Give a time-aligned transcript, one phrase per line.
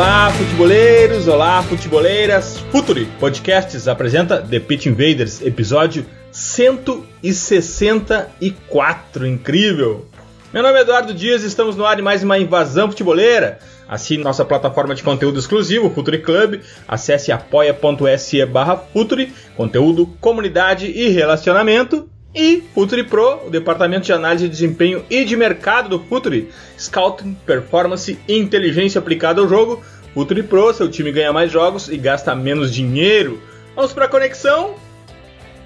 [0.00, 1.28] Olá, futeboleiros!
[1.28, 2.58] Olá, futeboleiras!
[2.72, 9.26] Futuri Podcasts apresenta The Pitch Invaders, episódio 164.
[9.26, 10.06] Incrível!
[10.54, 13.58] Meu nome é Eduardo Dias e estamos no ar de mais uma invasão futeboleira.
[13.86, 16.62] Assine nossa plataforma de conteúdo exclusivo, Futuri Club.
[16.88, 22.08] Acesse apoia.se barra Futuri, conteúdo, comunidade e relacionamento.
[22.34, 26.48] E Futuri Pro, o departamento de análise de desempenho e de mercado do Futuri,
[26.78, 29.82] Scouting, Performance e Inteligência aplicada ao jogo.
[30.14, 33.42] Futuri Pro, seu time ganha mais jogos e gasta menos dinheiro.
[33.74, 34.74] Vamos para a conexão.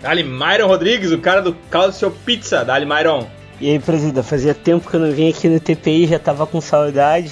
[0.01, 2.65] Dali Myron Rodrigues, o cara do Calcio Pizza.
[2.65, 3.27] Dali Myron.
[3.61, 6.61] E aí, presida, fazia tempo que eu não vinha aqui no TPI, já tava com
[6.61, 7.31] saudade.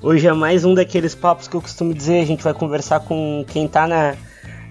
[0.00, 3.44] Hoje é mais um daqueles papos que eu costumo dizer, a gente vai conversar com
[3.46, 4.16] quem tá na,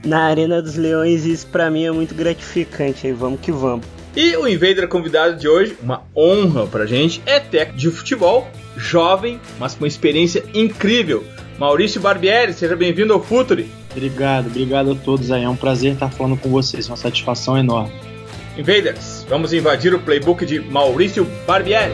[0.03, 3.07] na Arena dos Leões e isso pra mim é muito gratificante.
[3.07, 3.85] Aí vamos que vamos.
[4.15, 9.39] E o Invader convidado de hoje, uma honra pra gente, é técnico de futebol, jovem,
[9.59, 11.23] mas com experiência incrível.
[11.57, 13.69] Maurício Barbieri, seja bem-vindo ao Futuri.
[13.91, 15.43] Obrigado, obrigado a todos aí.
[15.43, 17.93] É um prazer estar falando com vocês, uma satisfação enorme.
[18.57, 21.93] Invaders, vamos invadir o playbook de Maurício Barbieri.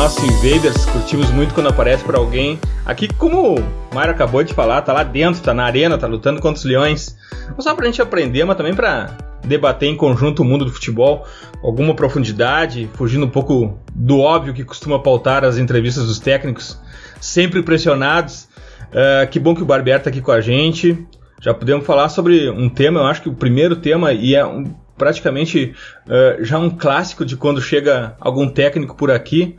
[0.00, 2.58] nossos Invaders, curtimos muito quando aparece para alguém.
[2.86, 6.40] Aqui, como o Mário acabou de falar, tá lá dentro, tá na arena, tá lutando
[6.40, 7.18] contra os leões.
[7.50, 11.26] Não só pra gente aprender, mas também pra debater em conjunto o mundo do futebol,
[11.62, 16.80] alguma profundidade, fugindo um pouco do óbvio que costuma pautar as entrevistas dos técnicos,
[17.20, 18.48] sempre pressionados.
[18.84, 20.96] Uh, que bom que o Barbieri tá aqui com a gente.
[21.42, 24.64] Já podemos falar sobre um tema, eu acho que o primeiro tema, e é um,
[24.96, 25.74] praticamente
[26.06, 29.58] uh, já um clássico de quando chega algum técnico por aqui.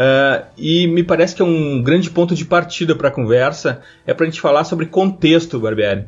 [0.00, 4.14] Uh, e me parece que é um grande ponto de partida para a conversa é
[4.14, 6.06] para a gente falar sobre contexto, Barbieri.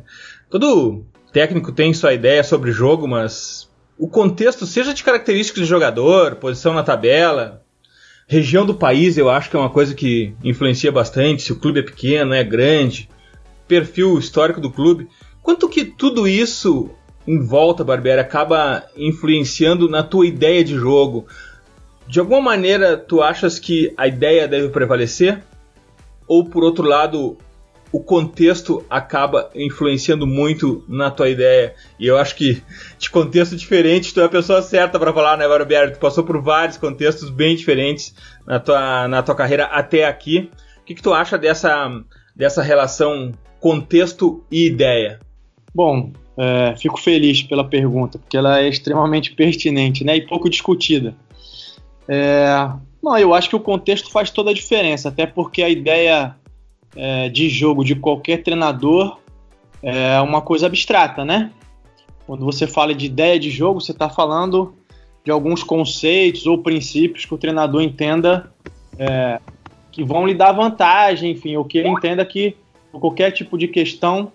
[0.49, 6.37] Todo técnico tem sua ideia sobre jogo, mas o contexto, seja de características do jogador,
[6.37, 7.61] posição na tabela,
[8.25, 11.43] região do país, eu acho que é uma coisa que influencia bastante.
[11.43, 13.07] Se o clube é pequeno, é grande,
[13.67, 15.07] perfil histórico do clube.
[15.43, 16.89] Quanto que tudo isso
[17.27, 21.27] em volta, Barbieri, acaba influenciando na tua ideia de jogo?
[22.07, 25.41] De alguma maneira, tu achas que a ideia deve prevalecer?
[26.27, 27.37] Ou, por outro lado,
[27.91, 31.75] o contexto acaba influenciando muito na tua ideia?
[31.99, 32.61] E eu acho que,
[32.97, 35.93] de contexto diferente, tu é a pessoa certa para falar, né, Barbieri?
[35.93, 38.15] Tu passou por vários contextos bem diferentes
[38.45, 40.49] na tua, na tua carreira até aqui.
[40.81, 41.87] O que, que tu acha dessa,
[42.35, 45.19] dessa relação contexto e ideia?
[45.73, 51.15] Bom, é, fico feliz pela pergunta, porque ela é extremamente pertinente né, e pouco discutida.
[52.07, 52.69] É,
[53.01, 56.35] não, eu acho que o contexto faz toda a diferença, até porque a ideia
[56.95, 59.17] é, de jogo de qualquer treinador
[59.81, 61.51] é uma coisa abstrata, né?
[62.25, 64.73] Quando você fala de ideia de jogo, você está falando
[65.25, 68.51] de alguns conceitos ou princípios que o treinador entenda
[68.97, 69.39] é,
[69.91, 72.55] que vão lhe dar vantagem, enfim, ou que ele entenda que
[72.91, 74.31] qualquer tipo de questão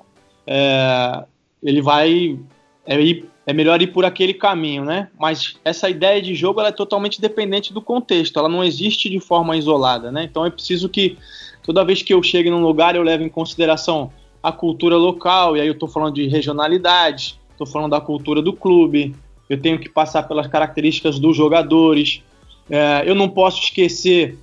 [0.47, 1.25] é,
[1.63, 2.39] ele vai
[2.87, 5.09] é, ir, é melhor ir por aquele caminho, né?
[5.19, 9.19] Mas essa ideia de jogo ela é totalmente dependente do contexto, ela não existe de
[9.19, 10.23] forma isolada, né?
[10.25, 11.17] Então é preciso que
[11.63, 14.13] toda vez que eu chegue num lugar eu leve em consideração
[14.43, 18.53] a cultura local, e aí eu estou falando de regionalidade, estou falando da cultura do
[18.53, 19.17] clube,
[19.49, 22.23] eu tenho que passar pelas características dos jogadores,
[22.69, 24.37] é, eu não posso esquecer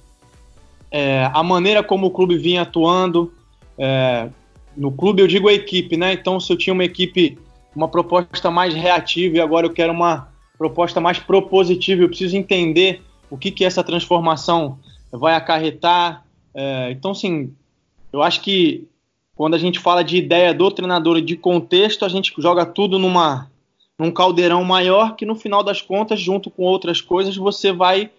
[0.89, 3.31] é, a maneira como o clube vinha atuando.
[3.77, 4.29] É,
[4.75, 6.13] no clube eu digo a equipe, né?
[6.13, 7.37] Então, se eu tinha uma equipe,
[7.75, 13.01] uma proposta mais reativa e agora eu quero uma proposta mais propositiva, eu preciso entender
[13.29, 14.79] o que, que essa transformação
[15.11, 16.23] vai acarretar.
[16.53, 17.53] É, então, sim,
[18.13, 18.87] eu acho que
[19.35, 22.97] quando a gente fala de ideia do treinador e de contexto, a gente joga tudo
[22.97, 23.51] numa,
[23.99, 28.09] num caldeirão maior que no final das contas, junto com outras coisas, você vai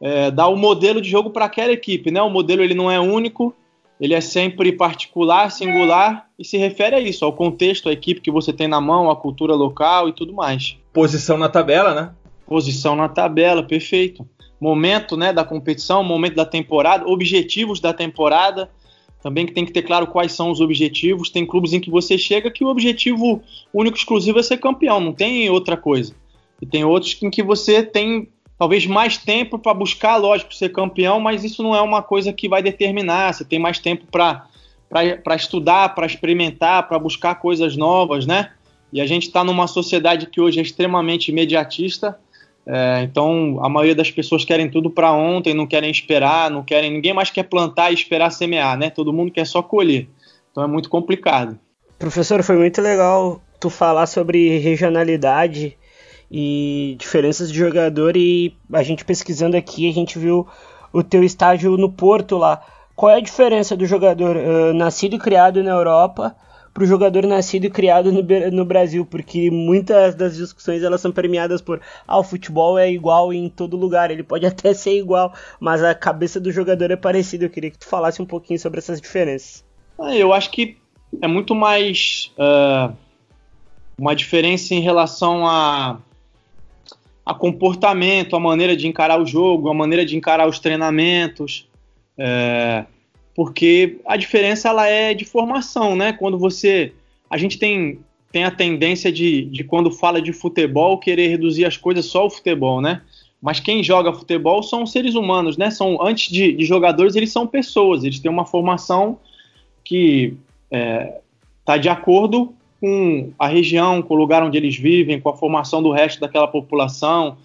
[0.00, 2.22] é, dar o modelo de jogo para aquela equipe, né?
[2.22, 3.54] O modelo ele não é único,
[4.00, 8.30] ele é sempre particular, singular e se refere a isso, ao contexto, à equipe que
[8.30, 10.78] você tem na mão, à cultura local e tudo mais.
[10.90, 12.10] Posição na tabela, né?
[12.46, 14.26] Posição na tabela, perfeito.
[14.58, 18.70] Momento, né, da competição, momento da temporada, objetivos da temporada.
[19.22, 21.28] Também que tem que ter claro quais são os objetivos.
[21.28, 23.42] Tem clubes em que você chega que o objetivo
[23.72, 26.14] único exclusivo é ser campeão, não tem outra coisa.
[26.60, 28.28] E tem outros em que você tem
[28.60, 32.46] talvez mais tempo para buscar, lógico, ser campeão, mas isso não é uma coisa que
[32.46, 33.32] vai determinar.
[33.32, 38.50] Você tem mais tempo para estudar, para experimentar, para buscar coisas novas, né?
[38.92, 42.18] E a gente está numa sociedade que hoje é extremamente imediatista.
[42.66, 46.90] É, então, a maioria das pessoas querem tudo para ontem, não querem esperar, não querem.
[46.90, 48.90] Ninguém mais quer plantar e esperar semear, né?
[48.90, 50.06] Todo mundo quer só colher.
[50.50, 51.58] Então é muito complicado.
[51.98, 55.78] Professor, foi muito legal tu falar sobre regionalidade
[56.30, 60.46] e diferenças de jogador e a gente pesquisando aqui a gente viu
[60.92, 62.62] o teu estágio no Porto lá.
[62.94, 66.36] Qual é a diferença do jogador uh, nascido e criado na Europa
[66.72, 68.22] para o jogador nascido e criado no,
[68.52, 69.06] no, Brasil?
[69.06, 73.76] Porque muitas das discussões elas são permeadas por ah, o futebol é igual em todo
[73.76, 77.44] lugar, ele pode até ser igual, mas a cabeça do jogador é parecida.
[77.46, 79.64] Eu queria que tu falasse um pouquinho sobre essas diferenças.
[79.98, 80.76] Ah, eu acho que
[81.20, 82.94] é muito mais uh,
[83.98, 85.98] uma diferença em relação a
[87.30, 91.68] a comportamento, a maneira de encarar o jogo, a maneira de encarar os treinamentos,
[92.18, 92.84] é,
[93.36, 96.12] porque a diferença ela é de formação, né?
[96.12, 96.92] Quando você,
[97.30, 98.00] a gente tem
[98.32, 102.30] tem a tendência de, de quando fala de futebol querer reduzir as coisas só ao
[102.30, 103.02] futebol, né?
[103.40, 105.70] Mas quem joga futebol são seres humanos, né?
[105.70, 109.18] São antes de, de jogadores eles são pessoas, eles têm uma formação
[109.84, 111.20] que está é,
[111.64, 115.82] tá de acordo com a região, com o lugar onde eles vivem, com a formação
[115.82, 117.36] do resto daquela população.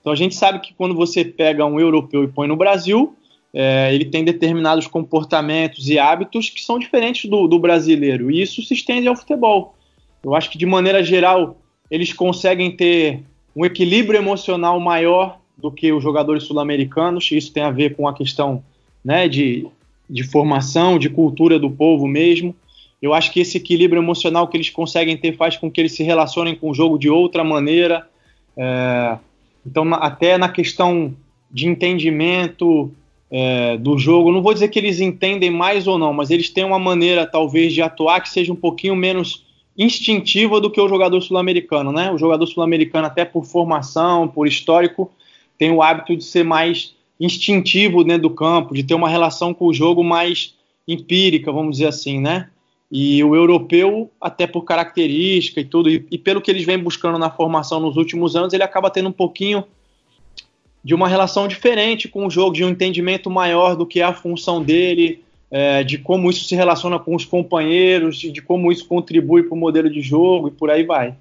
[0.00, 3.16] Então a gente sabe que quando você pega um europeu e põe no Brasil,
[3.52, 8.62] é, ele tem determinados comportamentos e hábitos que são diferentes do, do brasileiro, e isso
[8.62, 9.74] se estende ao futebol.
[10.22, 11.56] Eu acho que de maneira geral
[11.90, 13.22] eles conseguem ter
[13.54, 18.14] um equilíbrio emocional maior do que os jogadores sul-americanos, isso tem a ver com a
[18.14, 18.62] questão
[19.04, 19.66] né, de,
[20.10, 22.54] de formação, de cultura do povo mesmo.
[23.04, 26.02] Eu acho que esse equilíbrio emocional que eles conseguem ter faz com que eles se
[26.02, 28.08] relacionem com o jogo de outra maneira.
[28.56, 29.18] É,
[29.66, 31.14] então, até na questão
[31.50, 32.90] de entendimento
[33.30, 36.64] é, do jogo, não vou dizer que eles entendem mais ou não, mas eles têm
[36.64, 39.44] uma maneira, talvez, de atuar que seja um pouquinho menos
[39.76, 42.10] instintiva do que o jogador sul-americano, né?
[42.10, 45.12] O jogador sul-americano, até por formação, por histórico,
[45.58, 49.66] tem o hábito de ser mais instintivo dentro do campo, de ter uma relação com
[49.66, 50.54] o jogo mais
[50.88, 52.48] empírica, vamos dizer assim, né?
[52.96, 57.18] E o europeu, até por característica e tudo, e, e, pelo que eles vêm buscando
[57.18, 59.64] na formação nos últimos anos, ele acaba tendo um pouquinho
[60.84, 64.12] de uma relação diferente com o jogo, de um entendimento maior do que é a
[64.12, 68.86] função dele, é, de como isso se relaciona com os companheiros, de, de como isso
[68.86, 71.16] contribui para o modelo de jogo e por aí vai.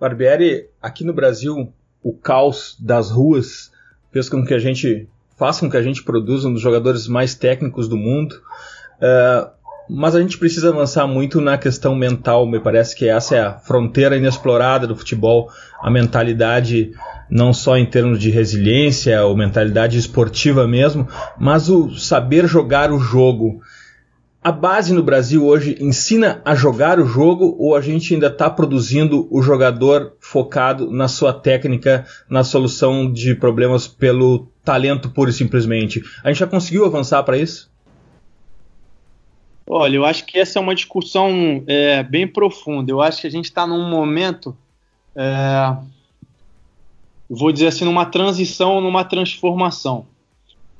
[0.00, 1.70] Barbieri, aqui no Brasil,
[2.02, 3.70] o caos das ruas
[4.10, 5.06] fez com que a gente
[5.36, 8.40] faça com que a gente produza um dos jogadores mais técnicos do mundo.
[8.96, 9.59] Uh,
[9.92, 13.54] mas a gente precisa avançar muito na questão mental, me parece que essa é a
[13.54, 15.50] fronteira inexplorada do futebol,
[15.82, 16.92] a mentalidade
[17.28, 21.08] não só em termos de resiliência ou mentalidade esportiva mesmo,
[21.38, 23.60] mas o saber jogar o jogo.
[24.42, 28.48] A base no Brasil hoje ensina a jogar o jogo ou a gente ainda está
[28.48, 35.34] produzindo o jogador focado na sua técnica, na solução de problemas pelo talento puro e
[35.34, 36.02] simplesmente?
[36.24, 37.70] A gente já conseguiu avançar para isso?
[39.72, 42.90] Olha, eu acho que essa é uma discussão é, bem profunda.
[42.90, 44.56] Eu acho que a gente está num momento,
[45.14, 45.76] é,
[47.28, 50.06] vou dizer assim, numa transição, numa transformação.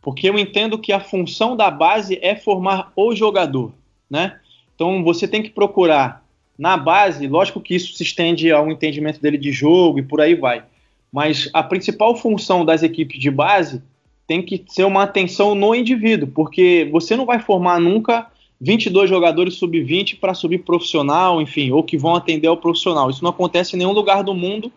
[0.02, 3.70] Porque eu entendo que a função da base é formar o jogador,
[4.10, 4.40] né?
[4.74, 6.24] Então você tem que procurar
[6.58, 10.34] na base, lógico que isso se estende ao entendimento dele de jogo e por aí
[10.34, 10.64] vai.
[11.12, 13.80] Mas a principal função das equipes de base
[14.26, 18.26] tem que ser uma atenção no indivíduo, porque você não vai formar nunca
[18.60, 23.08] 22 jogadores sub-20 para subir profissional, enfim, ou que vão atender ao profissional.
[23.08, 24.70] Isso não acontece em nenhum lugar do mundo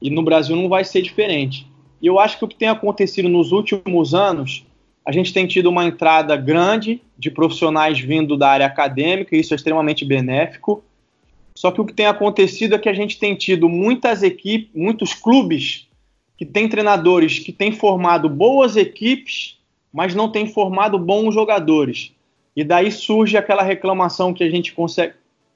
[0.00, 1.66] e no Brasil não vai ser diferente.
[2.00, 4.64] E eu acho que o que tem acontecido nos últimos anos,
[5.04, 9.52] a gente tem tido uma entrada grande de profissionais vindo da área acadêmica, e isso
[9.52, 10.82] é extremamente benéfico.
[11.54, 15.12] Só que o que tem acontecido é que a gente tem tido muitas equipes, muitos
[15.12, 15.88] clubes
[16.36, 19.58] que têm treinadores que têm formado boas equipes,
[19.92, 22.12] mas não têm formado bons jogadores.
[22.58, 24.74] E daí surge aquela reclamação que a gente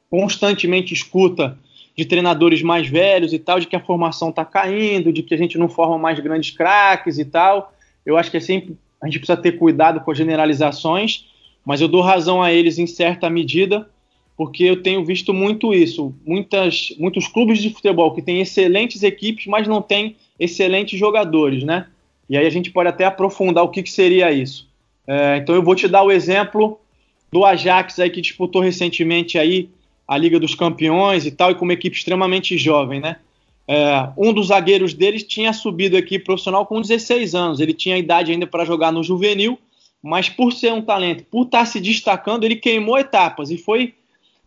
[0.08, 1.58] constantemente escuta
[1.96, 5.36] de treinadores mais velhos e tal, de que a formação está caindo, de que a
[5.36, 7.74] gente não forma mais grandes craques e tal.
[8.06, 11.26] Eu acho que é sempre a gente precisa ter cuidado com as generalizações,
[11.64, 13.90] mas eu dou razão a eles em certa medida,
[14.36, 16.14] porque eu tenho visto muito isso.
[16.24, 21.88] Muitas, muitos clubes de futebol que têm excelentes equipes, mas não têm excelentes jogadores, né?
[22.30, 24.70] E aí a gente pode até aprofundar o que, que seria isso.
[25.04, 26.78] É, então eu vou te dar o exemplo
[27.32, 29.70] do Ajax aí que disputou recentemente aí
[30.06, 33.16] a Liga dos Campeões e tal, e com uma equipe extremamente jovem, né?
[33.66, 37.60] É, um dos zagueiros deles tinha subido aqui profissional com 16 anos.
[37.60, 39.58] Ele tinha idade ainda para jogar no juvenil,
[40.02, 43.94] mas por ser um talento, por estar tá se destacando, ele queimou etapas e foi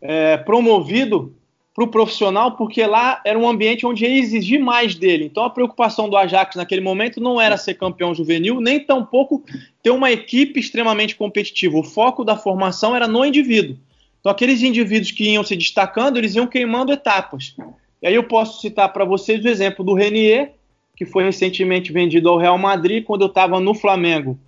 [0.02, 1.34] é, promovido
[1.76, 5.26] para o profissional, porque lá era um ambiente onde ia exigir mais dele.
[5.26, 9.44] Então a preocupação do Ajax naquele momento não era ser campeão juvenil, nem tampouco
[9.84, 11.78] ter uma equipe extremamente competitiva.
[11.78, 13.76] O foco da formação era no indivíduo.
[14.22, 17.54] Então aqueles indivíduos que iam se destacando, eles iam queimando etapas.
[18.02, 20.54] E aí eu posso citar para vocês o exemplo do Renier,
[20.96, 24.40] que foi recentemente vendido ao Real Madrid quando eu estava no Flamengo.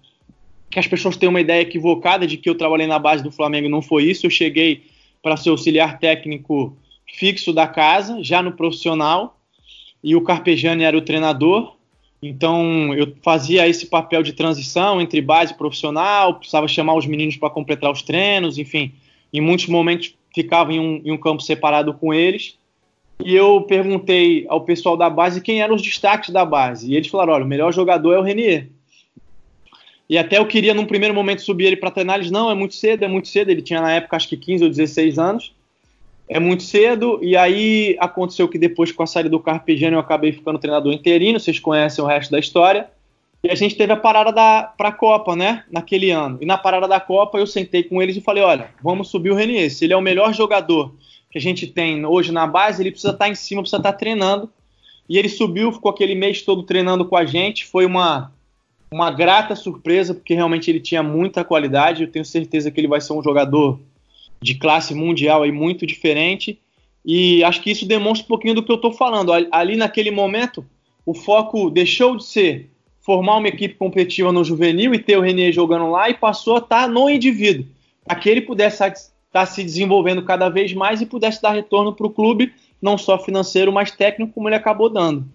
[0.69, 3.67] Que as pessoas têm uma ideia equivocada de que eu trabalhei na base do Flamengo,
[3.67, 4.25] não foi isso.
[4.25, 4.83] Eu cheguei
[5.21, 6.73] para ser auxiliar técnico
[7.07, 9.39] fixo da casa, já no profissional,
[10.03, 11.75] e o Carpegiani era o treinador.
[12.21, 17.37] Então eu fazia esse papel de transição entre base e profissional, precisava chamar os meninos
[17.37, 18.93] para completar os treinos, enfim.
[19.31, 22.57] Em muitos momentos ficava em um, em um campo separado com eles
[23.23, 26.91] e eu perguntei ao pessoal da base quem eram os destaques da base.
[26.91, 28.69] E eles falaram: olha, o melhor jogador é o Renier.
[30.09, 32.17] E até eu queria, num primeiro momento, subir ele para treinar.
[32.17, 33.49] Eles, não, é muito cedo, é muito cedo.
[33.49, 35.53] Ele tinha na época acho que 15 ou 16 anos.
[36.27, 37.19] É muito cedo.
[37.21, 41.39] E aí aconteceu que depois, com a saída do Carpegiani, eu acabei ficando treinador interino.
[41.39, 42.89] Vocês conhecem o resto da história.
[43.43, 45.63] E a gente teve a parada para a Copa, né?
[45.71, 46.37] Naquele ano.
[46.41, 49.35] E na parada da Copa, eu sentei com eles e falei: olha, vamos subir o
[49.35, 49.71] Renier.
[49.71, 50.93] Se ele é o melhor jogador
[51.31, 54.49] que a gente tem hoje na base, ele precisa estar em cima, precisa estar treinando.
[55.07, 57.65] E ele subiu, ficou aquele mês todo treinando com a gente.
[57.65, 58.33] Foi uma,
[58.91, 62.03] uma grata surpresa, porque realmente ele tinha muita qualidade.
[62.03, 63.79] Eu tenho certeza que ele vai ser um jogador
[64.41, 66.59] de classe mundial e muito diferente.
[67.05, 69.31] E acho que isso demonstra um pouquinho do que eu estou falando.
[69.51, 70.65] Ali naquele momento,
[71.05, 75.53] o foco deixou de ser formar uma equipe competitiva no juvenil e ter o Renier
[75.53, 77.65] jogando lá e passou a estar no indivíduo,
[78.03, 82.07] para que ele pudesse está se desenvolvendo cada vez mais e pudesse dar retorno para
[82.07, 85.25] o clube, não só financeiro, mas técnico, como ele acabou dando.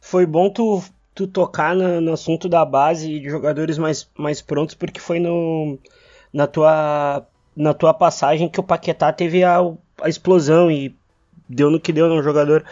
[0.00, 0.82] Foi bom tu,
[1.14, 5.18] tu tocar no, no assunto da base e de jogadores mais, mais prontos, porque foi
[5.18, 5.78] no,
[6.32, 7.26] na, tua,
[7.56, 9.58] na tua passagem que o Paquetá teve a,
[10.02, 10.94] a explosão e
[11.48, 12.64] deu no que deu no jogador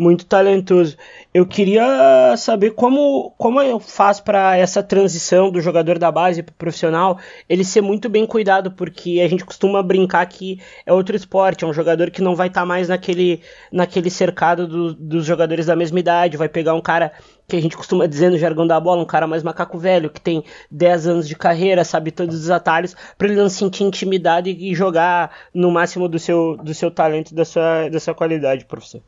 [0.00, 0.96] muito talentoso.
[1.32, 6.56] Eu queria saber como, como faz para essa transição do jogador da base para o
[6.56, 11.64] profissional ele ser muito bem cuidado, porque a gente costuma brincar que é outro esporte,
[11.64, 15.66] é um jogador que não vai estar tá mais naquele, naquele cercado do, dos jogadores
[15.66, 17.12] da mesma idade, vai pegar um cara
[17.46, 20.20] que a gente costuma dizer no jargão da bola, um cara mais macaco velho, que
[20.20, 24.74] tem 10 anos de carreira, sabe todos os atalhos, para ele não sentir intimidade e
[24.74, 29.02] jogar no máximo do seu, do seu talento, da sua, da sua qualidade, professor.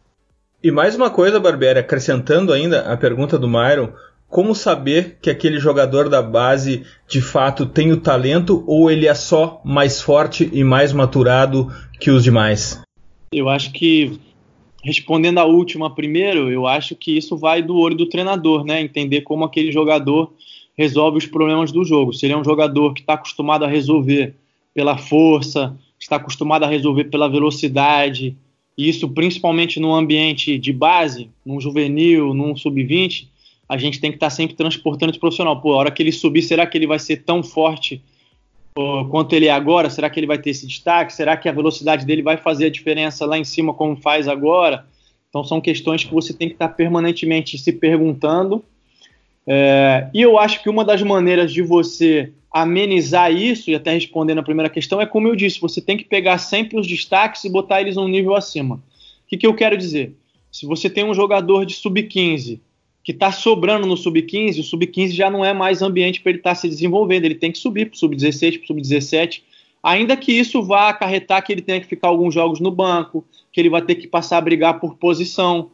[0.64, 3.88] E mais uma coisa, Barbieri, acrescentando ainda a pergunta do Myron,
[4.28, 9.14] como saber que aquele jogador da base de fato tem o talento ou ele é
[9.14, 11.66] só mais forte e mais maturado
[11.98, 12.80] que os demais?
[13.32, 14.20] Eu acho que,
[14.84, 18.80] respondendo a última primeiro, eu acho que isso vai do olho do treinador, né?
[18.80, 20.32] Entender como aquele jogador
[20.78, 22.12] resolve os problemas do jogo.
[22.12, 24.36] Se ele é um jogador que está acostumado a resolver
[24.72, 28.36] pela força, está acostumado a resolver pela velocidade,
[28.76, 33.28] isso principalmente no ambiente de base, num juvenil, num sub-20,
[33.68, 35.60] a gente tem que estar tá sempre transportando esse profissional.
[35.60, 38.02] Pô, a hora que ele subir, será que ele vai ser tão forte
[39.10, 39.90] quanto ele é agora?
[39.90, 41.12] Será que ele vai ter esse destaque?
[41.12, 44.86] Será que a velocidade dele vai fazer a diferença lá em cima como faz agora?
[45.28, 48.64] Então são questões que você tem que estar tá permanentemente se perguntando.
[49.46, 54.38] É, e eu acho que uma das maneiras de você amenizar isso, e até respondendo
[54.38, 57.50] a primeira questão, é como eu disse, você tem que pegar sempre os destaques e
[57.50, 58.76] botar eles um nível acima.
[58.76, 58.80] O
[59.26, 60.14] que, que eu quero dizer?
[60.50, 62.60] Se você tem um jogador de sub-15
[63.02, 66.50] que está sobrando no sub-15, o sub-15 já não é mais ambiente para ele estar
[66.50, 69.42] tá se desenvolvendo, ele tem que subir para o sub-16, para o sub-17,
[69.82, 73.60] ainda que isso vá acarretar que ele tenha que ficar alguns jogos no banco, que
[73.60, 75.70] ele vai ter que passar a brigar por posição,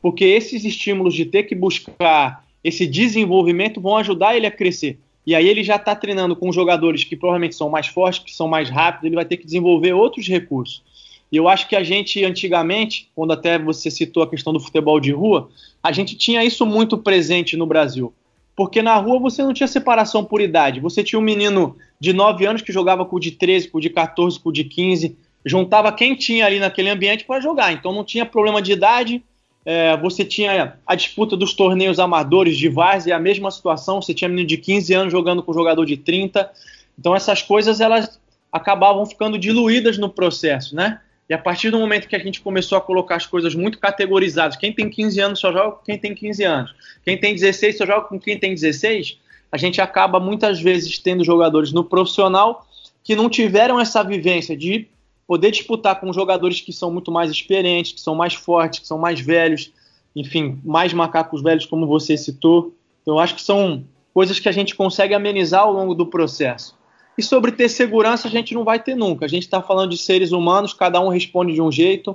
[0.00, 4.98] porque esses estímulos de ter que buscar esse desenvolvimento vão ajudar ele a crescer.
[5.26, 8.48] E aí ele já está treinando com jogadores que provavelmente são mais fortes, que são
[8.48, 10.82] mais rápidos, ele vai ter que desenvolver outros recursos.
[11.30, 15.00] E eu acho que a gente, antigamente, quando até você citou a questão do futebol
[15.00, 15.48] de rua,
[15.82, 18.12] a gente tinha isso muito presente no Brasil.
[18.54, 20.80] Porque na rua você não tinha separação por idade.
[20.80, 23.80] Você tinha um menino de 9 anos que jogava com o de 13, com o
[23.80, 27.72] de 14, com o de 15, juntava quem tinha ali naquele ambiente para jogar.
[27.72, 29.22] Então não tinha problema de idade,
[29.64, 34.28] é, você tinha a disputa dos torneios amadores de várzea, a mesma situação, você tinha
[34.28, 36.50] menino de 15 anos jogando com jogador de 30.
[36.98, 41.00] Então essas coisas elas acabavam ficando diluídas no processo, né?
[41.28, 44.56] E a partir do momento que a gente começou a colocar as coisas muito categorizadas,
[44.56, 47.86] quem tem 15 anos só joga com quem tem 15 anos, quem tem 16 só
[47.86, 49.18] joga com quem tem 16,
[49.50, 52.66] a gente acaba muitas vezes tendo jogadores no profissional
[53.04, 54.88] que não tiveram essa vivência de
[55.32, 58.98] poder disputar com jogadores que são muito mais experientes, que são mais fortes, que são
[58.98, 59.72] mais velhos,
[60.14, 62.74] enfim, mais macacos velhos, como você citou.
[63.00, 66.76] Então, eu acho que são coisas que a gente consegue amenizar ao longo do processo.
[67.16, 69.24] E sobre ter segurança, a gente não vai ter nunca.
[69.24, 72.14] A gente está falando de seres humanos, cada um responde de um jeito.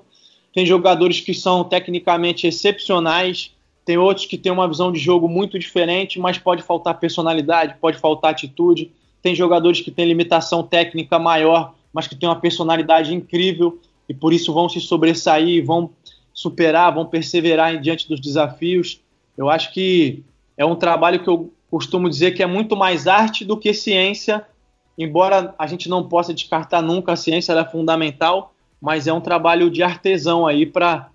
[0.53, 3.51] Tem jogadores que são tecnicamente excepcionais,
[3.83, 7.97] tem outros que têm uma visão de jogo muito diferente, mas pode faltar personalidade, pode
[7.97, 8.91] faltar atitude.
[9.23, 14.31] Tem jogadores que têm limitação técnica maior, mas que têm uma personalidade incrível e por
[14.31, 15.89] isso vão se sobressair, vão
[16.31, 19.01] superar, vão perseverar diante dos desafios.
[19.35, 20.23] Eu acho que
[20.55, 24.45] é um trabalho que eu costumo dizer que é muito mais arte do que ciência,
[24.95, 29.19] embora a gente não possa descartar nunca a ciência, ela é fundamental, mas é um
[29.19, 31.09] trabalho de artesão aí para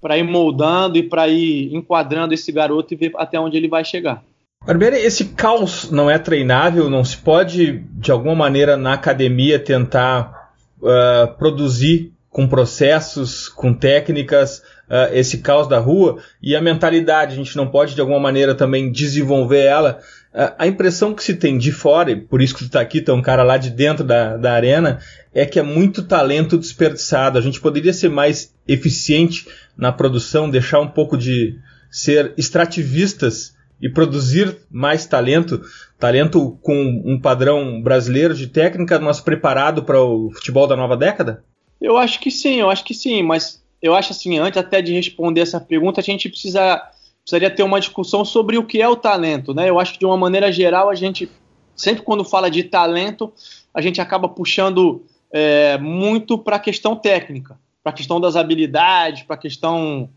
[0.00, 3.84] para ir moldando e para ir enquadrando esse garoto e ver até onde ele vai
[3.84, 4.24] chegar.
[4.66, 6.88] Barbieri, esse caos não é treinável?
[6.88, 14.62] Não se pode, de alguma maneira, na academia tentar uh, produzir com processos, com técnicas,
[14.88, 18.54] uh, esse caos da rua e a mentalidade, a gente não pode de alguma maneira
[18.54, 20.00] também desenvolver ela.
[20.32, 23.02] Uh, a impressão que se tem de fora, e por isso que tu está aqui,
[23.02, 24.98] tu é um cara lá de dentro da, da arena,
[25.34, 27.36] é que é muito talento desperdiçado.
[27.36, 31.58] A gente poderia ser mais eficiente na produção, deixar um pouco de
[31.90, 35.60] ser extrativistas e produzir mais talento,
[35.98, 41.44] talento com um padrão brasileiro de técnica, mas preparado para o futebol da nova década?
[41.80, 44.94] Eu acho que sim, eu acho que sim, mas eu acho assim, antes até de
[44.94, 46.82] responder essa pergunta, a gente precisa
[47.22, 49.70] precisaria ter uma discussão sobre o que é o talento, né?
[49.70, 51.30] Eu acho que de uma maneira geral a gente
[51.74, 53.32] sempre quando fala de talento
[53.72, 59.24] a gente acaba puxando é, muito para a questão técnica, para a questão das habilidades,
[59.24, 60.08] para a questão,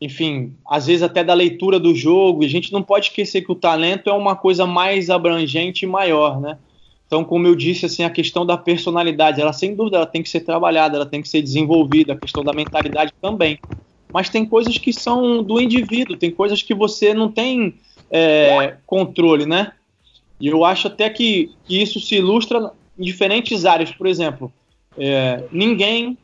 [0.00, 2.42] enfim, às vezes até da leitura do jogo.
[2.42, 5.88] E a gente não pode esquecer que o talento é uma coisa mais abrangente e
[5.88, 6.58] maior, né?
[7.06, 10.28] Então, como eu disse, assim, a questão da personalidade, ela sem dúvida ela tem que
[10.28, 13.60] ser trabalhada, ela tem que ser desenvolvida, a questão da mentalidade também.
[14.12, 17.74] Mas tem coisas que são do indivíduo, tem coisas que você não tem
[18.10, 19.72] é, controle, né?
[20.40, 23.92] E eu acho até que, que, isso se ilustra em diferentes áreas.
[23.92, 24.52] Por exemplo,
[24.98, 26.18] é, ninguém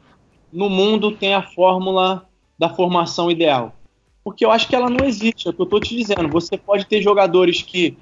[0.53, 2.27] no mundo tem a fórmula
[2.63, 3.75] da formação ideal.
[4.23, 6.29] Porque eu acho que ela não existe, é o que eu estou te dizendo.
[6.29, 7.97] Você pode ter jogadores que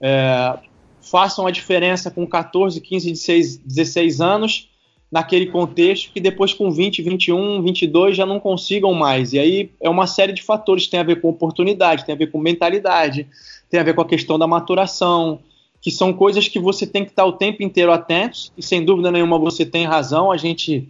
[0.00, 0.56] é,
[1.00, 4.68] façam a diferença com 14, 15, 16, 16 anos
[5.10, 9.32] naquele contexto que depois com 20, 21, 22 já não consigam mais.
[9.32, 12.30] E aí é uma série de fatores, tem a ver com oportunidade, tem a ver
[12.30, 13.26] com mentalidade,
[13.68, 15.40] tem a ver com a questão da maturação,
[15.80, 19.10] que são coisas que você tem que estar o tempo inteiro atentos, e sem dúvida
[19.10, 20.88] nenhuma você tem razão, a gente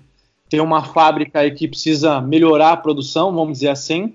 [0.48, 4.14] tem uma fábrica aí que precisa melhorar a produção, vamos dizer assim,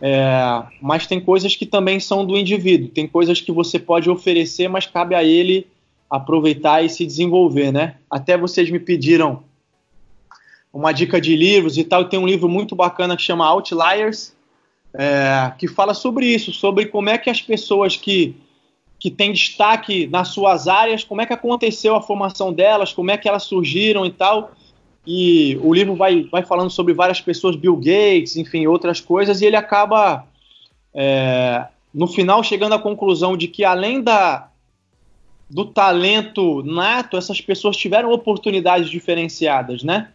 [0.00, 4.68] é, mas tem coisas que também são do indivíduo, tem coisas que você pode oferecer,
[4.68, 5.66] mas cabe a ele
[6.10, 7.96] aproveitar e se desenvolver, né?
[8.10, 9.44] Até vocês me pediram
[10.72, 14.34] uma dica de livros e tal, tem um livro muito bacana que chama Outliers,
[14.94, 18.34] é, que fala sobre isso, sobre como é que as pessoas que,
[18.98, 23.16] que têm destaque nas suas áreas, como é que aconteceu a formação delas, como é
[23.16, 24.52] que elas surgiram e tal,
[25.06, 29.46] e o livro vai, vai falando sobre várias pessoas, Bill Gates, enfim, outras coisas, e
[29.46, 30.26] ele acaba,
[30.94, 34.48] é, no final, chegando à conclusão de que além da,
[35.50, 40.10] do talento nato, essas pessoas tiveram oportunidades diferenciadas, né?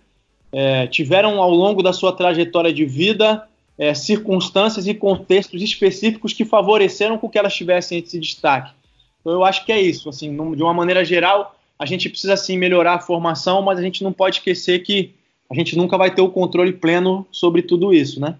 [0.52, 3.46] É, tiveram ao longo da sua trajetória de vida
[3.78, 8.72] é, circunstâncias e contextos específicos que favoreceram com que elas tivessem esse destaque.
[9.20, 12.58] Então eu acho que é isso, assim, de uma maneira geral, a gente precisa sim
[12.58, 15.14] melhorar a formação, mas a gente não pode esquecer que
[15.50, 18.36] a gente nunca vai ter o controle pleno sobre tudo isso, né?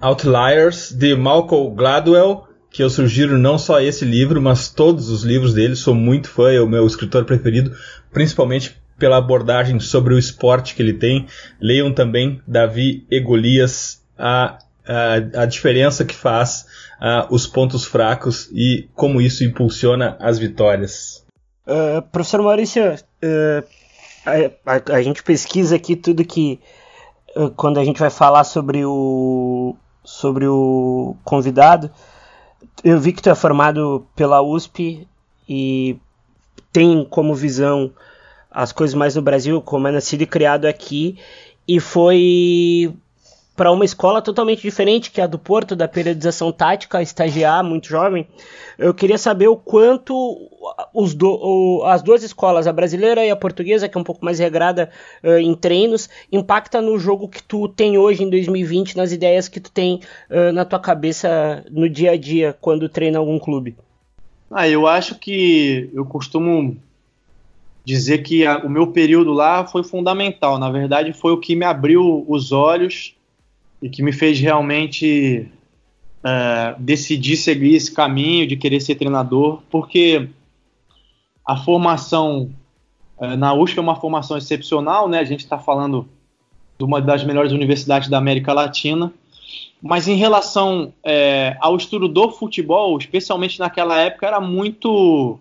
[0.00, 5.54] Outliers de Malcolm Gladwell, que eu sugiro não só esse livro, mas todos os livros
[5.54, 5.74] dele.
[5.74, 7.74] Sou muito fã, é o meu escritor preferido,
[8.12, 11.26] principalmente pela abordagem sobre o esporte que ele tem.
[11.60, 16.66] Leiam também Davi e Golias, a, a, a diferença que faz,
[17.00, 21.25] a, os pontos fracos e como isso impulsiona as vitórias.
[21.66, 23.66] Uh, professor Maurício, uh,
[24.24, 26.60] a, a, a, gente pesquisa aqui tudo que
[27.34, 29.74] uh, quando a gente vai falar sobre o
[30.04, 31.90] sobre o convidado,
[32.84, 35.08] eu vi que tu é formado pela USP
[35.48, 35.98] e
[36.72, 37.92] tem como visão
[38.48, 41.18] as coisas mais do Brasil, como é nascido e criado aqui,
[41.66, 42.94] e foi
[43.56, 47.88] para uma escola totalmente diferente que é a do Porto, da periodização tática, estagiar, muito
[47.88, 48.28] jovem.
[48.78, 50.14] Eu queria saber o quanto
[50.92, 54.22] os do, o, as duas escolas, a brasileira e a portuguesa, que é um pouco
[54.22, 54.90] mais regrada
[55.24, 59.58] uh, em treinos, impacta no jogo que tu tem hoje em 2020, nas ideias que
[59.58, 63.74] tu tem uh, na tua cabeça no dia a dia quando treina algum clube.
[64.50, 66.76] Ah, eu acho que eu costumo
[67.84, 70.58] dizer que a, o meu período lá foi fundamental.
[70.58, 73.15] Na verdade, foi o que me abriu os olhos
[73.80, 75.48] e que me fez realmente
[76.24, 80.28] é, decidir seguir esse caminho de querer ser treinador, porque
[81.44, 82.50] a formação
[83.20, 85.20] é, na USP é uma formação excepcional, né?
[85.20, 86.08] A gente está falando
[86.78, 89.12] de uma das melhores universidades da América Latina.
[89.80, 95.38] Mas em relação é, ao estudo do futebol, especialmente naquela época, era muito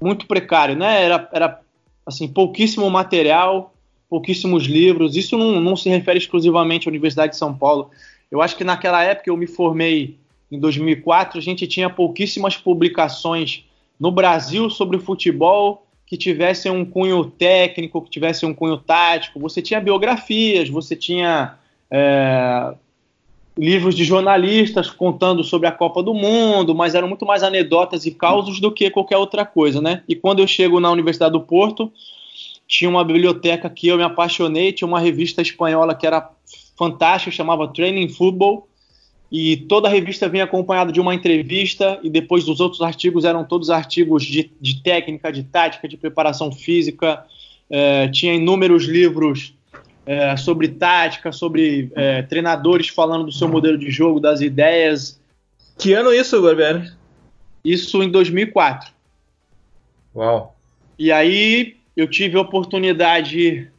[0.00, 1.02] muito precário, né?
[1.04, 1.60] Era, era
[2.04, 3.72] assim, pouquíssimo material,
[4.08, 5.16] pouquíssimos livros.
[5.16, 7.90] Isso não, não se refere exclusivamente à Universidade de São Paulo.
[8.30, 10.16] Eu acho que naquela época eu me formei
[10.50, 13.64] em 2004, a gente tinha pouquíssimas publicações
[13.98, 19.40] no Brasil sobre futebol que tivessem um cunho técnico, que tivessem um cunho tático.
[19.40, 21.56] Você tinha biografias, você tinha
[21.90, 22.74] é,
[23.58, 28.12] livros de jornalistas contando sobre a Copa do Mundo, mas eram muito mais anedotas e
[28.12, 30.02] causos do que qualquer outra coisa, né?
[30.08, 31.90] E quando eu chego na Universidade do Porto,
[32.66, 36.30] tinha uma biblioteca que eu me apaixonei, tinha uma revista espanhola que era
[36.76, 38.68] fantástica, chamava Training Football,
[39.30, 43.44] e toda a revista vinha acompanhada de uma entrevista, e depois os outros artigos eram
[43.44, 47.24] todos artigos de, de técnica, de tática, de preparação física,
[47.68, 49.54] é, tinha inúmeros livros
[50.04, 55.20] é, sobre tática, sobre é, treinadores falando do seu modelo de jogo, das ideias.
[55.76, 56.92] Que ano isso, Barbieri?
[57.64, 58.92] Isso em 2004.
[60.14, 60.56] Uau!
[60.96, 63.70] E aí eu tive a oportunidade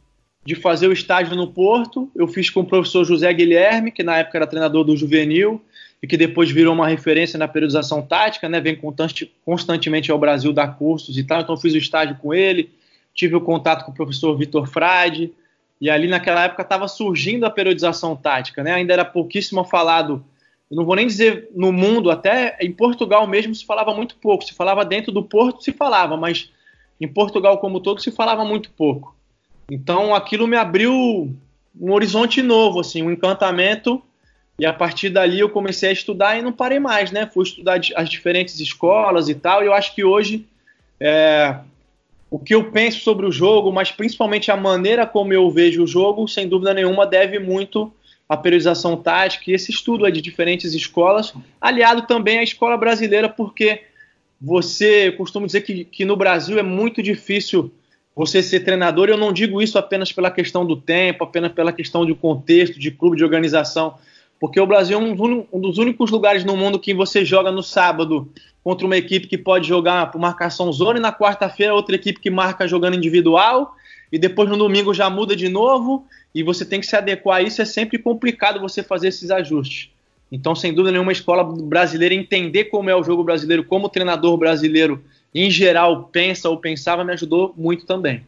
[0.44, 2.10] de fazer o estágio no Porto.
[2.16, 5.62] Eu fiz com o professor José Guilherme, que na época era treinador do Juvenil
[6.02, 8.60] e que depois virou uma referência na periodização tática, né?
[8.60, 8.80] Vem
[9.44, 11.40] constantemente ao Brasil dar cursos e tal.
[11.40, 12.70] Então fiz o estágio com ele,
[13.14, 15.32] tive o contato com o professor Vitor Frade,
[15.80, 18.72] e ali naquela época estava surgindo a periodização tática, né?
[18.72, 20.24] Ainda era pouquíssimo falado.
[20.70, 24.44] Eu não vou nem dizer no mundo, até em Portugal mesmo se falava muito pouco.
[24.44, 26.50] Se falava dentro do Porto, se falava, mas
[27.00, 29.14] em Portugal como todo se falava muito pouco.
[29.70, 31.34] Então aquilo me abriu
[31.80, 34.02] um horizonte novo, assim, um encantamento.
[34.58, 37.26] E a partir dali eu comecei a estudar e não parei mais, né?
[37.32, 39.62] Fui estudar as diferentes escolas e tal.
[39.62, 40.46] E eu acho que hoje
[41.00, 41.56] é,
[42.30, 45.86] o que eu penso sobre o jogo, mas principalmente a maneira como eu vejo o
[45.86, 47.92] jogo, sem dúvida nenhuma, deve muito
[48.28, 53.84] à periodização tática e esse estudo de diferentes escolas, aliado também à escola brasileira, porque
[54.40, 57.72] você costuma dizer que, que no Brasil é muito difícil
[58.14, 59.08] você ser treinador.
[59.08, 62.90] Eu não digo isso apenas pela questão do tempo, apenas pela questão de contexto, de
[62.90, 63.94] clube, de organização,
[64.40, 68.30] porque o Brasil é um dos únicos lugares no mundo que você joga no sábado
[68.62, 72.30] contra uma equipe que pode jogar por marcação zona e na quarta-feira outra equipe que
[72.30, 73.74] marca jogando individual
[74.12, 77.42] e depois no domingo já muda de novo e você tem que se adequar a
[77.42, 77.60] isso.
[77.60, 79.90] É sempre complicado você fazer esses ajustes.
[80.30, 83.90] Então, sem dúvida nenhuma, a escola brasileira entender como é o jogo brasileiro, como o
[83.90, 85.02] treinador brasileiro
[85.34, 88.22] em geral pensa ou pensava, me ajudou muito também.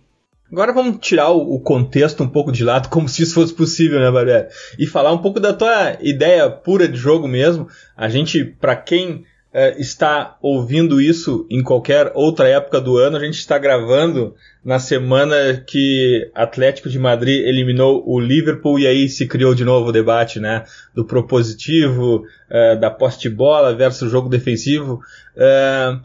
[0.50, 4.10] Agora vamos tirar o, contexto um pouco de lado, como se isso fosse possível, né,
[4.10, 4.48] Barbieri?
[4.78, 7.68] E falar um pouco da tua ideia pura de jogo mesmo.
[7.96, 13.24] A gente, para quem é, está ouvindo isso em qualquer outra época do ano, a
[13.24, 14.34] gente está gravando
[14.64, 19.88] na semana que Atlético de Madrid eliminou o Liverpool e aí se criou de novo
[19.88, 25.00] o debate, né, do propositivo, é, da posse de bola versus jogo defensivo.
[25.36, 25.96] É,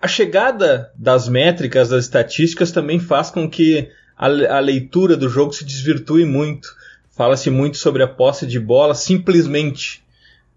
[0.00, 5.52] a chegada das métricas, das estatísticas também faz com que a, a leitura do jogo
[5.52, 6.74] se desvirtue muito.
[7.14, 10.02] Fala-se muito sobre a posse de bola simplesmente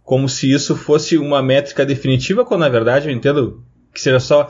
[0.04, 3.64] como se isso fosse uma métrica definitiva, quando na verdade eu entendo
[3.94, 4.50] que seja só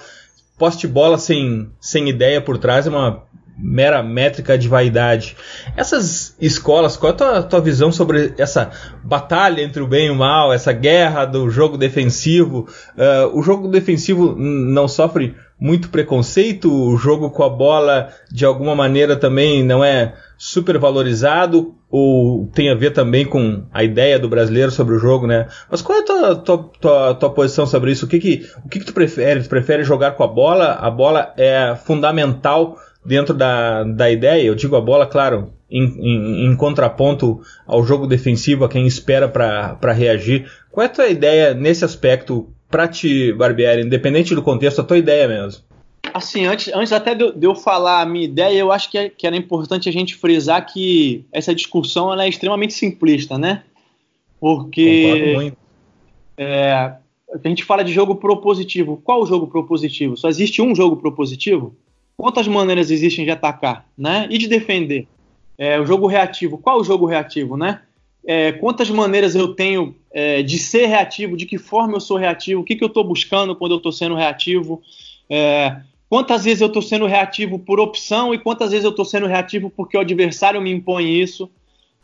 [0.57, 3.23] posse de bola sem, sem ideia por trás é uma
[3.57, 5.35] mera métrica de vaidade.
[5.77, 8.71] Essas escolas, qual é a tua, tua, visão sobre essa
[9.03, 12.67] batalha entre o bem e o mal, essa guerra do jogo defensivo?
[12.97, 18.76] Uh, o jogo defensivo não sofre muito preconceito, o jogo com a bola de alguma
[18.76, 24.28] maneira também não é super valorizado ou tem a ver também com a ideia do
[24.28, 25.47] brasileiro sobre o jogo, né?
[25.71, 28.06] Mas qual é a tua, tua, tua, tua posição sobre isso?
[28.06, 29.41] O que que, o que que tu prefere?
[29.41, 30.73] Tu prefere jogar com a bola?
[30.73, 36.45] A bola é fundamental dentro da, da ideia, eu digo a bola, claro, em, em,
[36.45, 40.45] em contraponto ao jogo defensivo, a quem espera para reagir.
[40.69, 44.97] Qual é a tua ideia nesse aspecto para ti, Barbieri, independente do contexto, a tua
[44.97, 45.62] ideia mesmo?
[46.12, 49.09] assim, antes, antes até de, de, eu falar a minha ideia, eu acho que, é,
[49.09, 53.63] que era importante a gente frisar que essa discussão ela é extremamente simplista, né?
[54.39, 55.53] Porque
[56.38, 59.01] é, a gente fala de jogo propositivo.
[59.03, 60.17] Qual o jogo propositivo?
[60.17, 61.75] Só existe um jogo propositivo?
[62.17, 64.27] Quantas maneiras existem de atacar, né?
[64.29, 65.07] E de defender?
[65.57, 66.57] É, o jogo reativo.
[66.57, 67.81] Qual o jogo reativo, né?
[68.25, 71.36] É, quantas maneiras eu tenho é, de ser reativo?
[71.36, 72.62] De que forma eu sou reativo?
[72.62, 74.81] O que, que eu estou buscando quando eu estou sendo reativo?
[75.29, 75.77] É,
[76.09, 79.69] quantas vezes eu estou sendo reativo por opção e quantas vezes eu estou sendo reativo
[79.69, 81.49] porque o adversário me impõe isso,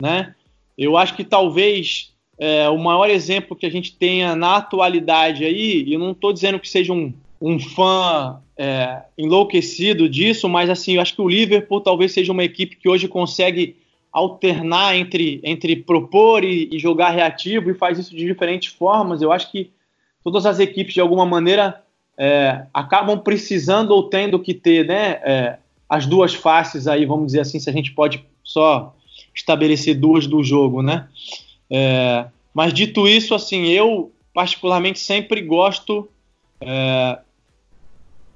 [0.02, 0.36] né?
[0.78, 5.84] Eu acho que talvez é, o maior exemplo que a gente tenha na atualidade aí,
[5.84, 10.96] e eu não estou dizendo que seja um, um fã é, enlouquecido disso, mas assim,
[10.96, 13.76] eu acho que o Liverpool talvez seja uma equipe que hoje consegue
[14.12, 19.22] alternar entre, entre propor e, e jogar reativo e faz isso de diferentes formas.
[19.22, 19.72] Eu acho que
[20.24, 21.84] todas as equipes, de alguma maneira,
[22.18, 27.42] é, acabam precisando ou tendo que ter né, é, as duas faces aí, vamos dizer
[27.42, 28.96] assim, se a gente pode só
[29.34, 31.08] estabelecer duas do jogo, né?
[31.70, 36.10] É, mas dito isso, assim, eu particularmente sempre gosto
[36.60, 37.20] é,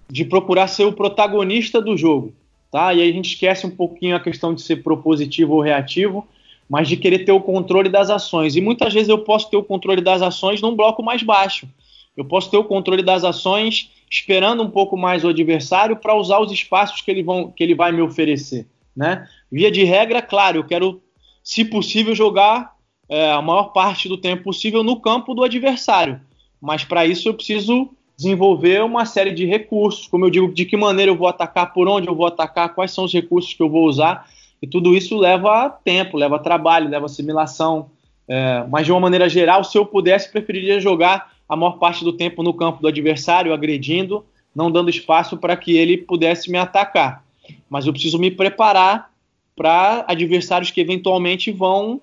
[0.10, 2.34] de procurar ser o protagonista do jogo,
[2.74, 2.92] tá?
[2.92, 6.28] E aí a gente esquece um pouquinho a questão de ser propositivo ou reativo,
[6.68, 8.56] mas de querer ter o controle das ações.
[8.56, 11.70] E muitas vezes eu posso ter o controle das ações num bloco mais baixo.
[12.18, 16.40] Eu posso ter o controle das ações esperando um pouco mais o adversário para usar
[16.40, 19.28] os espaços que ele, vão, que ele vai me oferecer, né?
[19.52, 21.00] Via de regra, claro, eu quero,
[21.44, 22.76] se possível, jogar
[23.08, 26.20] é, a maior parte do tempo possível no campo do adversário.
[26.60, 27.92] Mas para isso eu preciso
[28.24, 31.88] desenvolver uma série de recursos, como eu digo, de que maneira eu vou atacar, por
[31.90, 34.28] onde eu vou atacar, quais são os recursos que eu vou usar.
[34.62, 37.90] E tudo isso leva tempo, leva trabalho, leva assimilação.
[38.28, 42.14] É, mas de uma maneira geral, se eu pudesse, preferiria jogar a maior parte do
[42.14, 47.26] tempo no campo do adversário, agredindo, não dando espaço para que ele pudesse me atacar.
[47.70, 49.12] Mas eu preciso me preparar
[49.56, 52.02] para adversários que eventualmente vão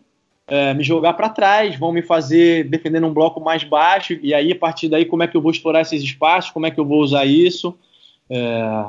[0.51, 4.51] é, me jogar para trás, vão me fazer defendendo um bloco mais baixo, e aí
[4.51, 6.85] a partir daí como é que eu vou explorar esses espaços, como é que eu
[6.85, 7.79] vou usar isso.
[8.29, 8.85] É...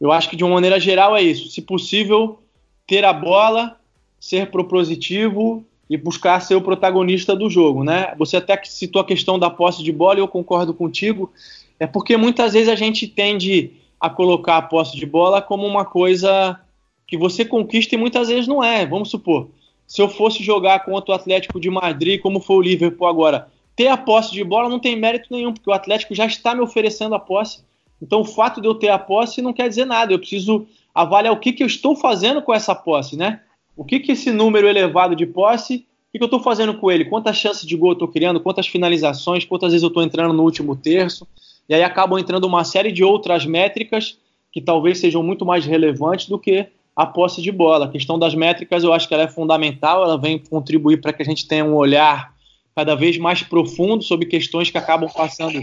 [0.00, 1.48] Eu acho que de uma maneira geral é isso.
[1.48, 2.40] Se possível,
[2.84, 3.78] ter a bola,
[4.18, 8.12] ser propositivo e buscar ser o protagonista do jogo, né?
[8.18, 11.32] Você até citou a questão da posse de bola e eu concordo contigo.
[11.78, 13.70] É porque muitas vezes a gente tende
[14.00, 16.58] a colocar a posse de bola como uma coisa
[17.06, 18.84] que você conquista e muitas vezes não é.
[18.84, 19.48] Vamos supor,
[19.86, 23.88] se eu fosse jogar contra o Atlético de Madrid, como foi o Liverpool agora, ter
[23.88, 27.14] a posse de bola não tem mérito nenhum, porque o Atlético já está me oferecendo
[27.14, 27.64] a posse.
[28.00, 30.12] Então, o fato de eu ter a posse não quer dizer nada.
[30.12, 33.40] Eu preciso avaliar o que, que eu estou fazendo com essa posse, né?
[33.76, 35.76] O que, que esse número elevado de posse,
[36.08, 37.04] o que, que eu estou fazendo com ele?
[37.04, 38.40] Quantas chances de gol eu estou criando?
[38.40, 39.44] Quantas finalizações?
[39.44, 41.26] Quantas vezes eu estou entrando no último terço?
[41.68, 44.18] E aí acabam entrando uma série de outras métricas
[44.50, 47.84] que talvez sejam muito mais relevantes do que a posse de bola.
[47.84, 51.22] A questão das métricas eu acho que ela é fundamental, ela vem contribuir para que
[51.22, 52.34] a gente tenha um olhar
[52.74, 55.62] cada vez mais profundo sobre questões que acabam passando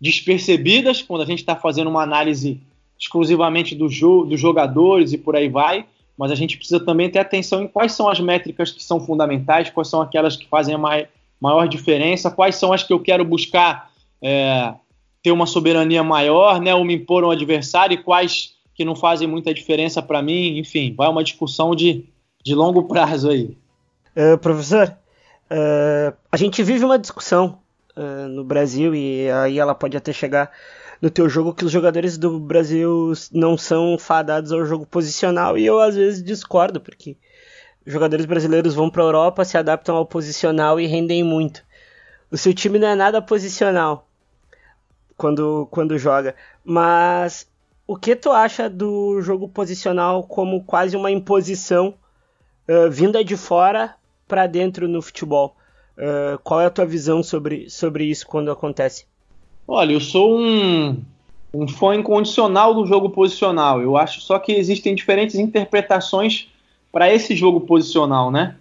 [0.00, 2.60] despercebidas quando a gente está fazendo uma análise
[2.98, 7.18] exclusivamente do jo dos jogadores e por aí vai, mas a gente precisa também ter
[7.20, 10.78] atenção em quais são as métricas que são fundamentais, quais são aquelas que fazem a
[10.78, 11.08] mai
[11.40, 13.90] maior diferença, quais são as que eu quero buscar
[14.22, 14.72] é,
[15.20, 19.28] ter uma soberania maior, né, ou me impor um adversário, e quais que não fazem
[19.28, 20.58] muita diferença para mim.
[20.58, 22.08] Enfim, vai uma discussão de,
[22.42, 23.56] de longo prazo aí.
[24.16, 24.96] Uh, professor,
[25.50, 27.58] uh, a gente vive uma discussão
[27.96, 30.50] uh, no Brasil e aí ela pode até chegar
[31.00, 35.66] no teu jogo que os jogadores do Brasil não são fadados ao jogo posicional e
[35.66, 37.16] eu às vezes discordo porque
[37.84, 41.64] jogadores brasileiros vão para a Europa, se adaptam ao posicional e rendem muito.
[42.30, 44.08] O seu time não é nada posicional
[45.16, 47.48] quando, quando joga, mas
[47.92, 51.92] o que tu acha do jogo posicional como quase uma imposição
[52.66, 53.94] uh, vinda de fora
[54.26, 55.54] para dentro no futebol?
[55.98, 59.04] Uh, qual é a tua visão sobre, sobre isso quando acontece?
[59.68, 61.02] Olha, eu sou um,
[61.52, 63.82] um fã incondicional do jogo posicional.
[63.82, 66.48] Eu acho só que existem diferentes interpretações
[66.90, 68.56] para esse jogo posicional, né?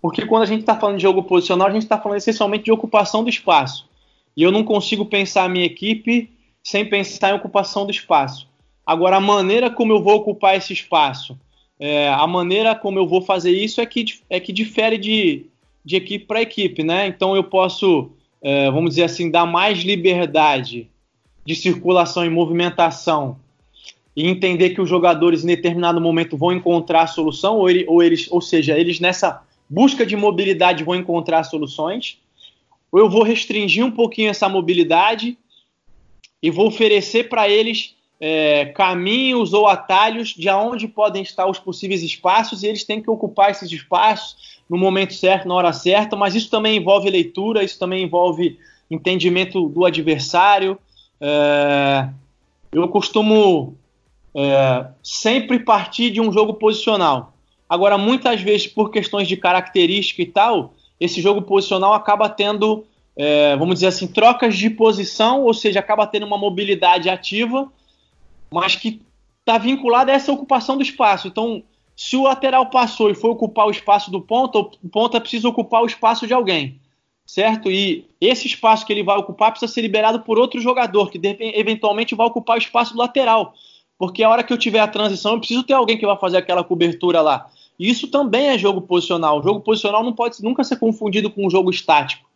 [0.00, 2.72] Porque quando a gente está falando de jogo posicional, a gente está falando essencialmente de
[2.72, 3.86] ocupação do espaço.
[4.34, 6.30] E eu não consigo pensar a minha equipe
[6.64, 8.48] sem pensar em ocupação do espaço.
[8.90, 11.38] Agora, a maneira como eu vou ocupar esse espaço,
[11.78, 15.46] é, a maneira como eu vou fazer isso é que, é que difere de,
[15.84, 17.06] de equipe para equipe, né?
[17.06, 18.10] Então eu posso,
[18.42, 20.88] é, vamos dizer assim, dar mais liberdade
[21.46, 23.36] de circulação e movimentação
[24.16, 28.02] e entender que os jogadores em determinado momento vão encontrar a solução, ou, ele, ou,
[28.02, 32.18] eles, ou seja, eles nessa busca de mobilidade vão encontrar soluções,
[32.90, 35.38] ou eu vou restringir um pouquinho essa mobilidade
[36.42, 42.02] e vou oferecer para eles é, caminhos ou atalhos de aonde podem estar os possíveis
[42.02, 46.34] espaços e eles têm que ocupar esses espaços no momento certo, na hora certa, mas
[46.34, 48.58] isso também envolve leitura, isso também envolve
[48.90, 50.78] entendimento do adversário.
[51.20, 52.08] É,
[52.70, 53.74] eu costumo
[54.34, 57.32] é, sempre partir de um jogo posicional.
[57.68, 62.84] Agora, muitas vezes, por questões de característica e tal, esse jogo posicional acaba tendo,
[63.16, 67.70] é, vamos dizer assim, trocas de posição, ou seja, acaba tendo uma mobilidade ativa,
[68.52, 69.00] mas que
[69.40, 71.28] está vinculada a essa ocupação do espaço.
[71.28, 71.62] Então,
[71.96, 75.82] se o lateral passou e foi ocupar o espaço do ponta, o ponta precisa ocupar
[75.82, 76.80] o espaço de alguém,
[77.26, 77.70] certo?
[77.70, 81.20] E esse espaço que ele vai ocupar precisa ser liberado por outro jogador, que
[81.54, 83.54] eventualmente vai ocupar o espaço do lateral.
[83.98, 86.38] Porque a hora que eu tiver a transição, eu preciso ter alguém que vai fazer
[86.38, 87.50] aquela cobertura lá.
[87.78, 89.38] E isso também é jogo posicional.
[89.38, 92.26] O jogo posicional não pode nunca ser confundido com um jogo estático.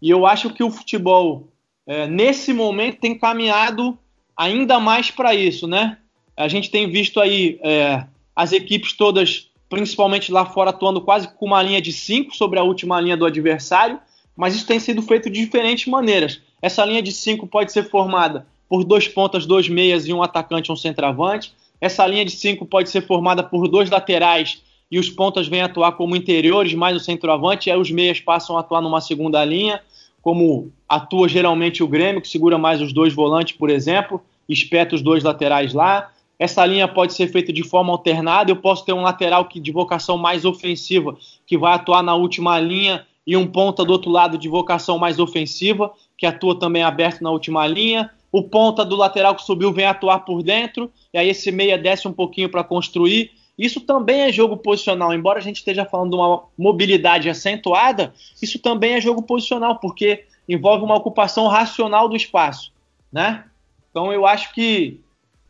[0.00, 1.48] E eu acho que o futebol,
[1.86, 3.98] é, nesse momento, tem caminhado
[4.36, 5.98] ainda mais para isso, né?
[6.36, 11.46] A gente tem visto aí é, as equipes todas, principalmente lá fora, atuando quase com
[11.46, 13.98] uma linha de 5 sobre a última linha do adversário,
[14.36, 16.40] mas isso tem sido feito de diferentes maneiras.
[16.60, 20.70] Essa linha de 5 pode ser formada por dois pontas, dois meias e um atacante,
[20.70, 21.54] um centroavante.
[21.80, 25.92] Essa linha de 5 pode ser formada por dois laterais e os pontas vêm atuar
[25.92, 29.80] como interiores, mais o centroavante, aí os meias passam a atuar numa segunda linha,
[30.26, 35.00] como atua geralmente o Grêmio, que segura mais os dois volantes, por exemplo, espeta os
[35.00, 36.10] dois laterais lá.
[36.36, 38.50] Essa linha pode ser feita de forma alternada.
[38.50, 42.58] Eu posso ter um lateral que, de vocação mais ofensiva, que vai atuar na última
[42.58, 47.22] linha, e um ponta do outro lado de vocação mais ofensiva, que atua também aberto
[47.22, 48.10] na última linha.
[48.32, 52.08] O ponta do lateral que subiu vem atuar por dentro, e aí esse meia desce
[52.08, 53.30] um pouquinho para construir.
[53.58, 58.58] Isso também é jogo posicional, embora a gente esteja falando de uma mobilidade acentuada, isso
[58.58, 62.72] também é jogo posicional, porque envolve uma ocupação racional do espaço,
[63.10, 63.44] né?
[63.90, 65.00] Então eu acho que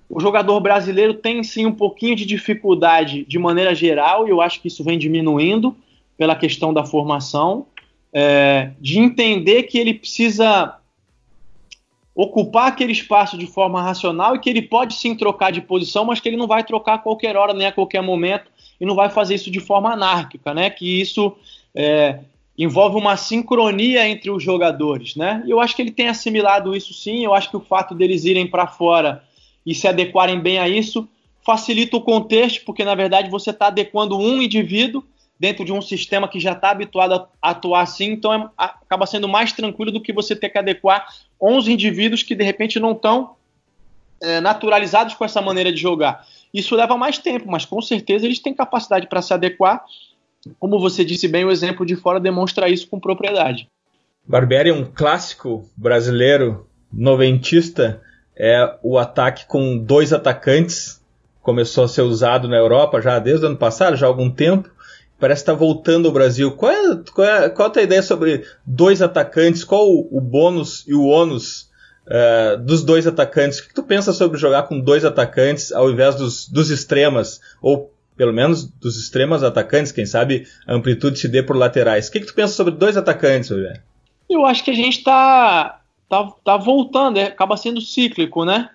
[0.09, 4.61] o jogador brasileiro tem sim um pouquinho de dificuldade de maneira geral, e eu acho
[4.61, 5.77] que isso vem diminuindo
[6.17, 7.67] pela questão da formação,
[8.13, 10.79] é, de entender que ele precisa
[12.17, 16.19] ocupar aquele espaço de forma racional e que ele pode sim trocar de posição, mas
[16.19, 18.51] que ele não vai trocar a qualquer hora nem a qualquer momento
[18.81, 20.71] e não vai fazer isso de forma anárquica, né?
[20.71, 21.37] Que isso
[21.75, 22.21] é,
[22.57, 25.43] envolve uma sincronia entre os jogadores, né?
[25.47, 27.23] E eu acho que ele tem assimilado isso sim.
[27.23, 29.23] Eu acho que o fato deles irem para fora
[29.65, 31.07] e se adequarem bem a isso
[31.45, 35.05] facilita o contexto, porque na verdade você está adequando um indivíduo
[35.39, 39.29] dentro de um sistema que já está habituado a atuar assim, então é, acaba sendo
[39.29, 41.07] mais tranquilo do que você ter que adequar
[41.41, 43.37] 11 indivíduos que de repente não estão
[44.23, 46.27] é, naturalizados com essa maneira de jogar.
[46.53, 49.85] Isso leva mais tempo, mas com certeza eles têm capacidade para se adequar.
[50.59, 53.69] Como você disse bem, o exemplo de fora demonstra isso com propriedade.
[54.27, 58.01] Barbieri, um clássico brasileiro noventista,
[58.37, 61.03] é o ataque com dois atacantes.
[61.43, 64.71] Começou a ser usado na Europa já desde o ano passado, já há algum tempo
[65.19, 66.53] parece estar tá voltando ao Brasil.
[66.53, 69.65] Qual é, qual é, qual é a tua ideia sobre dois atacantes?
[69.65, 71.71] Qual o, o bônus e o ônus
[72.07, 73.59] uh, dos dois atacantes?
[73.59, 77.41] O que tu pensa sobre jogar com dois atacantes ao invés dos, dos extremas?
[77.61, 82.09] Ou pelo menos dos extremas atacantes, quem sabe a amplitude se dê por laterais.
[82.09, 83.83] O que, que tu pensa sobre dois atacantes, Rogério?
[84.29, 88.71] Eu acho que a gente está tá, tá voltando, é, acaba sendo cíclico, né?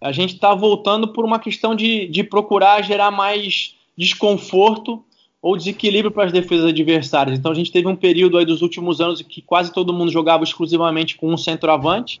[0.00, 5.02] A gente está voltando por uma questão de, de procurar gerar mais desconforto
[5.44, 7.38] ou desequilíbrio para as defesas adversárias.
[7.38, 10.42] Então a gente teve um período aí dos últimos anos que quase todo mundo jogava
[10.42, 12.18] exclusivamente com um centroavante.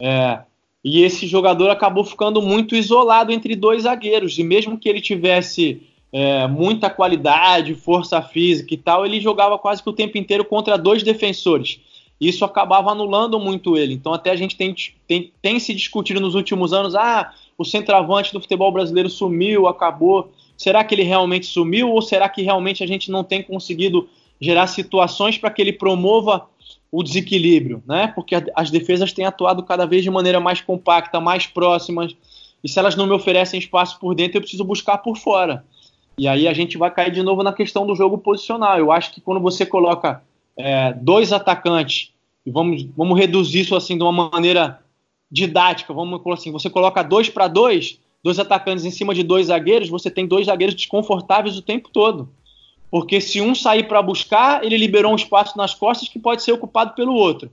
[0.00, 0.38] É,
[0.82, 4.38] e esse jogador acabou ficando muito isolado entre dois zagueiros.
[4.38, 9.82] E mesmo que ele tivesse é, muita qualidade, força física e tal, ele jogava quase
[9.82, 11.78] que o tempo inteiro contra dois defensores.
[12.18, 13.92] Isso acabava anulando muito ele.
[13.92, 14.74] Então até a gente tem,
[15.06, 20.32] tem, tem se discutido nos últimos anos, ah, o centroavante do futebol brasileiro sumiu, acabou.
[20.56, 24.08] Será que ele realmente sumiu ou será que realmente a gente não tem conseguido
[24.40, 26.48] gerar situações para que ele promova
[26.90, 28.08] o desequilíbrio, né?
[28.14, 32.16] Porque as defesas têm atuado cada vez de maneira mais compacta, mais próximas.
[32.62, 35.64] E se elas não me oferecem espaço por dentro, eu preciso buscar por fora.
[36.18, 38.78] E aí a gente vai cair de novo na questão do jogo posicional.
[38.78, 40.22] Eu acho que quando você coloca
[40.56, 42.12] é, dois atacantes,
[42.44, 44.80] e vamos, vamos reduzir isso assim de uma maneira
[45.30, 49.88] didática, vamos assim, você coloca dois para dois, dois atacantes em cima de dois zagueiros,
[49.88, 52.28] você tem dois zagueiros desconfortáveis o tempo todo.
[52.90, 56.50] Porque se um sair para buscar, ele liberou um espaço nas costas que pode ser
[56.50, 57.48] ocupado pelo outro.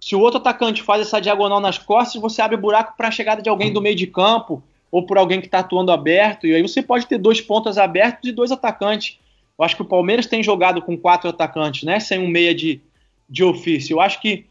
[0.00, 3.42] Se o outro atacante faz essa diagonal nas costas, você abre buraco para a chegada
[3.42, 6.46] de alguém do meio de campo ou por alguém que está atuando aberto.
[6.46, 9.18] E aí você pode ter dois pontas abertos e dois atacantes.
[9.58, 12.00] Eu acho que o Palmeiras tem jogado com quatro atacantes, né?
[12.00, 12.80] Sem um meia de,
[13.28, 13.94] de ofício.
[13.94, 14.46] Eu acho que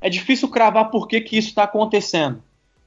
[0.00, 2.42] é difícil cravar por que, que isso está acontecendo.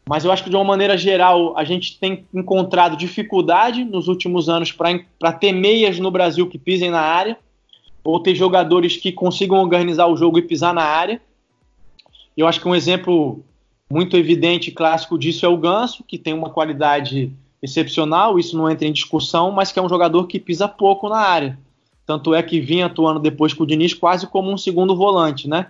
[0.08, 4.48] Mas eu acho que de uma maneira geral a gente tem encontrado dificuldade nos últimos
[4.48, 7.38] anos para ter meias no Brasil que pisem na área,
[8.04, 11.22] ou ter jogadores que consigam organizar o jogo e pisar na área.
[12.38, 13.44] Eu acho que um exemplo
[13.92, 17.32] muito evidente e clássico disso é o Ganso, que tem uma qualidade
[17.62, 21.18] excepcional, isso não entra em discussão, mas que é um jogador que pisa pouco na
[21.18, 21.60] área.
[22.06, 25.68] Tanto é que vinha atuando depois com o Diniz quase como um segundo volante, né?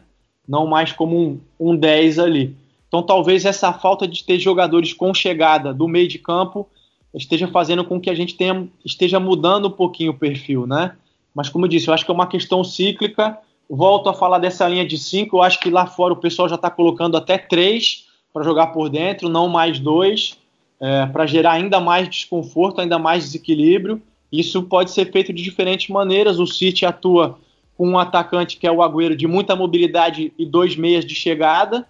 [0.47, 2.55] Não mais como um, um 10 ali.
[2.87, 6.67] Então talvez essa falta de ter jogadores com chegada do meio de campo
[7.13, 10.95] esteja fazendo com que a gente tenha, esteja mudando um pouquinho o perfil, né?
[11.33, 13.37] Mas como eu disse, eu acho que é uma questão cíclica.
[13.69, 15.37] Volto a falar dessa linha de cinco.
[15.37, 18.89] Eu acho que lá fora o pessoal já está colocando até três para jogar por
[18.89, 20.37] dentro, não mais dois,
[20.79, 24.01] é, para gerar ainda mais desconforto, ainda mais desequilíbrio.
[24.31, 26.39] Isso pode ser feito de diferentes maneiras.
[26.39, 27.37] O City atua
[27.75, 31.85] com um atacante que é o Agüero de muita mobilidade e dois meias de chegada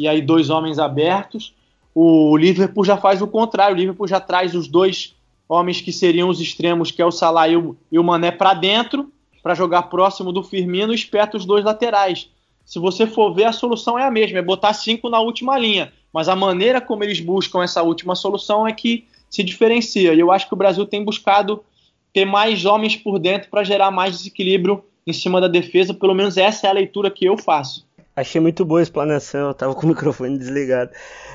[0.00, 1.54] e aí dois homens abertos.
[1.94, 5.14] O Liverpool já faz o contrário, o Liverpool já traz os dois
[5.46, 9.54] homens que seriam os extremos, que é o Salah e o, Mané, para dentro, para
[9.54, 12.30] jogar próximo do Firmino e espeta os dois laterais.
[12.64, 15.92] Se você for ver, a solução é a mesma, é botar cinco na última linha.
[16.10, 20.14] Mas a maneira como eles buscam essa última solução é que se diferencia.
[20.14, 21.62] E eu acho que o Brasil tem buscado
[22.10, 25.92] ter mais homens por dentro para gerar mais desequilíbrio em cima da defesa.
[25.92, 27.86] Pelo menos essa é a leitura que eu faço.
[28.20, 30.90] Achei muito boa a explanação, eu tava com o microfone desligado.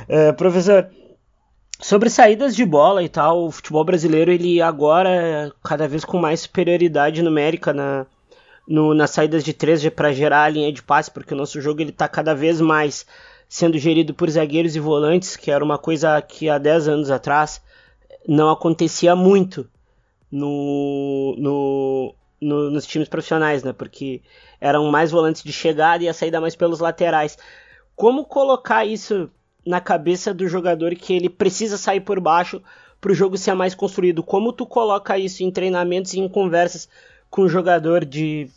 [0.07, 0.87] Uh, professor,
[1.79, 6.19] sobre saídas de bola e tal, o futebol brasileiro ele agora é cada vez com
[6.19, 8.05] mais superioridade numérica na,
[8.67, 11.81] no, nas saídas de três para gerar a linha de passe, porque o nosso jogo
[11.81, 13.05] ele tá cada vez mais
[13.47, 17.61] sendo gerido por zagueiros e volantes, que era uma coisa que há 10 anos atrás
[18.27, 19.67] não acontecia muito
[20.31, 22.15] no, no,
[22.45, 23.73] no, nos times profissionais, né?
[23.73, 24.21] Porque
[24.59, 27.37] eram mais volantes de chegada e a saída mais pelos laterais.
[27.95, 29.29] Como colocar isso
[29.65, 32.61] na cabeça do jogador que ele precisa sair por baixo
[33.01, 34.23] para o jogo ser mais construído?
[34.23, 36.87] Como tu coloca isso em treinamentos e em conversas
[37.29, 38.49] com o jogador de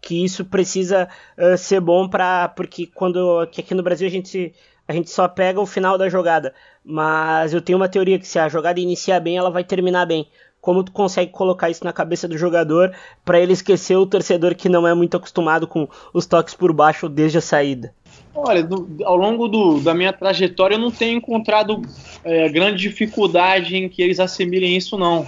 [0.00, 4.54] que isso precisa uh, ser bom para porque quando que aqui no Brasil a gente
[4.88, 6.52] a gente só pega o final da jogada,
[6.84, 10.26] mas eu tenho uma teoria que se a jogada iniciar bem, ela vai terminar bem
[10.60, 12.94] como tu consegue colocar isso na cabeça do jogador
[13.24, 17.08] para ele esquecer o torcedor que não é muito acostumado com os toques por baixo
[17.08, 17.94] desde a saída?
[18.34, 21.82] Olha, do, ao longo do, da minha trajetória eu não tenho encontrado
[22.22, 25.26] é, grande dificuldade em que eles assimilem isso não,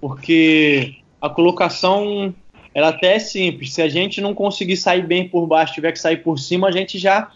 [0.00, 2.34] porque a colocação
[2.74, 3.74] ela até é simples.
[3.74, 6.72] Se a gente não conseguir sair bem por baixo, tiver que sair por cima, a
[6.72, 7.30] gente já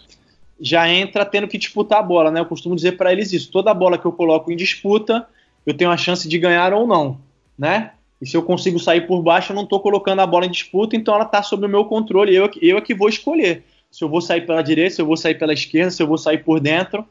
[0.59, 2.41] já entra tendo que disputar a bola, né?
[2.41, 3.53] Eu costumo dizer para eles isso.
[3.53, 5.29] Toda bola que eu coloco em disputa,
[5.67, 7.26] eu tenho a chance de ganhar ou não
[7.59, 7.93] né?
[8.21, 10.97] E se eu consigo sair por baixo, eu não estou colocando a bola em disputa,
[10.97, 12.35] então ela está sob o meu controle.
[12.35, 15.17] Eu, eu é que vou escolher se eu vou sair pela direita, se eu vou
[15.17, 17.05] sair pela esquerda, se eu vou sair por dentro.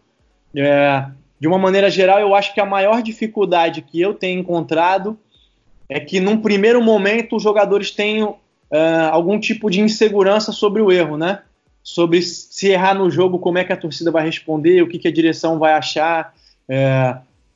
[0.55, 1.05] É,
[1.39, 5.17] de uma maneira geral, eu acho que a maior dificuldade que eu tenho encontrado
[5.89, 8.37] é que, num primeiro momento, os jogadores tenham
[8.71, 11.41] é, algum tipo de insegurança sobre o erro, né?
[11.83, 15.07] Sobre se errar no jogo, como é que a torcida vai responder, o que, que
[15.07, 16.33] a direção vai achar.
[16.67, 17.15] É,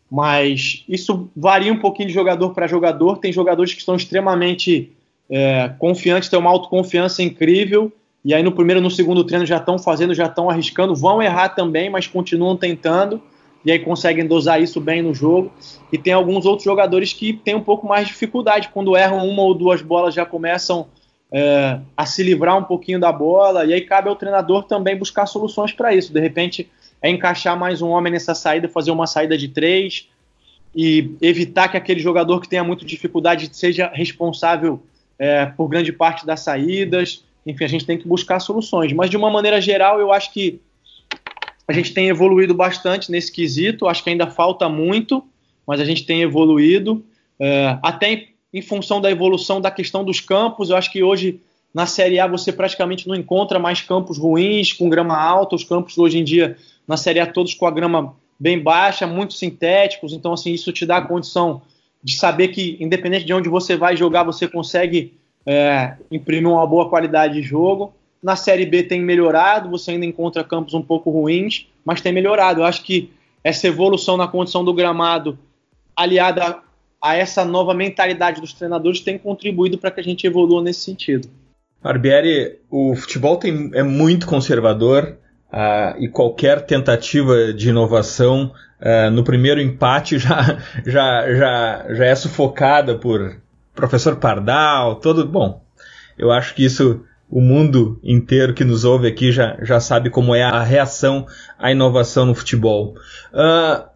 [0.10, 3.18] mas isso varia um pouquinho de jogador para jogador.
[3.18, 4.91] Tem jogadores que estão extremamente
[5.30, 7.91] é, confiantes, têm uma autoconfiança incrível,
[8.26, 11.49] e aí no primeiro no segundo treino já estão fazendo, já estão arriscando, vão errar
[11.49, 13.22] também, mas continuam tentando,
[13.64, 15.51] e aí conseguem dosar isso bem no jogo.
[15.91, 19.43] E tem alguns outros jogadores que têm um pouco mais de dificuldade, quando erram uma
[19.43, 20.88] ou duas bolas já começam
[21.32, 25.28] é, a se livrar um pouquinho da bola, e aí cabe ao treinador também buscar
[25.28, 26.12] soluções para isso.
[26.12, 26.70] De repente
[27.01, 30.07] é encaixar mais um homem nessa saída, fazer uma saída de três
[30.75, 34.81] e evitar que aquele jogador que tenha muita dificuldade seja responsável
[35.17, 37.23] é, por grande parte das saídas.
[37.45, 38.93] Enfim, a gente tem que buscar soluções.
[38.93, 40.59] Mas de uma maneira geral, eu acho que
[41.67, 43.87] a gente tem evoluído bastante nesse quesito.
[43.87, 45.23] Acho que ainda falta muito,
[45.65, 47.03] mas a gente tem evoluído.
[47.39, 51.39] É, até em, em função da evolução da questão dos campos, eu acho que hoje
[51.73, 55.55] na Série A você praticamente não encontra mais campos ruins, com grama alta.
[55.55, 56.57] Os campos hoje em dia
[56.89, 60.87] na Série A todos com a grama bem baixa, muito sintéticos, então assim, isso te
[60.87, 61.61] dá a condição
[62.03, 65.13] de saber que independente de onde você vai jogar, você consegue
[65.45, 67.93] é, imprimir uma boa qualidade de jogo.
[68.23, 72.61] Na Série B tem melhorado, você ainda encontra campos um pouco ruins, mas tem melhorado.
[72.61, 73.11] Eu acho que
[73.43, 75.37] essa evolução na condição do gramado,
[75.95, 76.57] aliada
[76.99, 81.29] a essa nova mentalidade dos treinadores, tem contribuído para que a gente evolua nesse sentido.
[81.83, 85.17] Barbieri, o futebol tem, é muito conservador,
[85.51, 92.13] Uh, e qualquer tentativa de inovação uh, no primeiro empate já, já, já, já é
[92.13, 93.35] sufocada por
[93.73, 95.25] professor Pardal, todo.
[95.25, 95.63] Bom,
[96.17, 100.35] eu acho que isso o mundo inteiro que nos ouve aqui já, já sabe como
[100.35, 101.25] é a reação
[101.57, 102.95] à inovação no futebol.
[103.33, 103.87] Uh,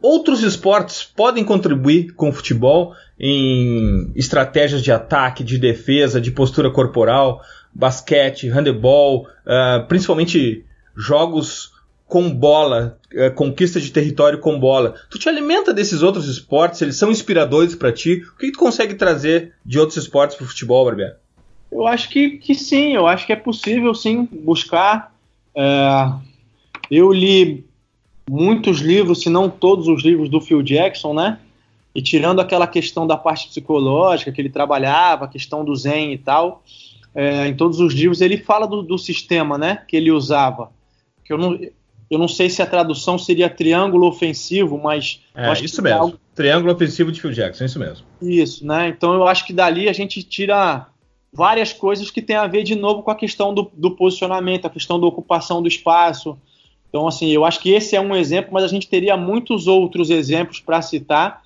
[0.00, 6.70] outros esportes podem contribuir com o futebol em estratégias de ataque, de defesa, de postura
[6.70, 7.42] corporal,
[7.74, 9.28] basquete, handebol,
[9.86, 10.64] principalmente
[10.96, 11.72] jogos
[12.06, 14.94] com bola, uh, conquista de território com bola.
[15.10, 16.82] Tu te alimenta desses outros esportes?
[16.82, 18.22] Eles são inspiradores para ti?
[18.34, 21.14] O que tu consegue trazer de outros esportes para o futebol, Barbieri?
[21.70, 25.14] Eu acho que, que sim, eu acho que é possível sim buscar.
[25.54, 26.12] É,
[26.90, 27.64] eu li
[28.28, 31.38] muitos livros, se não todos os livros do Phil Jackson, né?
[31.94, 36.18] E tirando aquela questão da parte psicológica que ele trabalhava, a questão do Zen e
[36.18, 36.62] tal,
[37.14, 39.82] é, em todos os livros ele fala do, do, sistema, né?
[39.88, 40.70] Que ele usava.
[41.30, 41.60] Que eu não,
[42.10, 45.22] eu não sei se a tradução seria triângulo ofensivo, mas.
[45.32, 45.96] É, isso mesmo.
[45.96, 46.18] É algo...
[46.34, 48.04] Triângulo ofensivo de Phil Jackson, isso mesmo.
[48.20, 48.88] Isso, né?
[48.88, 50.88] Então eu acho que dali a gente tira
[51.32, 54.70] várias coisas que tem a ver de novo com a questão do, do posicionamento, a
[54.70, 56.36] questão da ocupação do espaço.
[56.88, 60.10] Então, assim, eu acho que esse é um exemplo, mas a gente teria muitos outros
[60.10, 61.42] exemplos para citar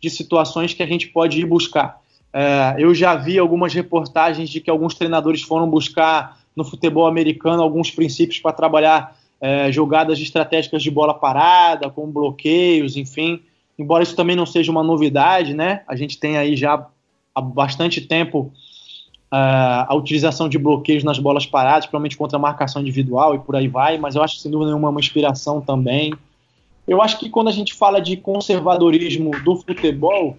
[0.00, 2.00] de situações que a gente pode ir buscar.
[2.32, 7.62] É, eu já vi algumas reportagens de que alguns treinadores foram buscar no futebol americano
[7.62, 13.42] alguns princípios para trabalhar é, jogadas estratégicas de bola parada, com bloqueios, enfim.
[13.78, 15.82] Embora isso também não seja uma novidade, né?
[15.86, 16.86] A gente tem aí já
[17.34, 18.52] há bastante tempo
[19.28, 23.68] a utilização de bloqueios nas bolas paradas, provavelmente contra a marcação individual e por aí
[23.68, 26.14] vai, mas eu acho que sem dúvida nenhuma é uma inspiração também.
[26.88, 30.38] Eu acho que quando a gente fala de conservadorismo do futebol,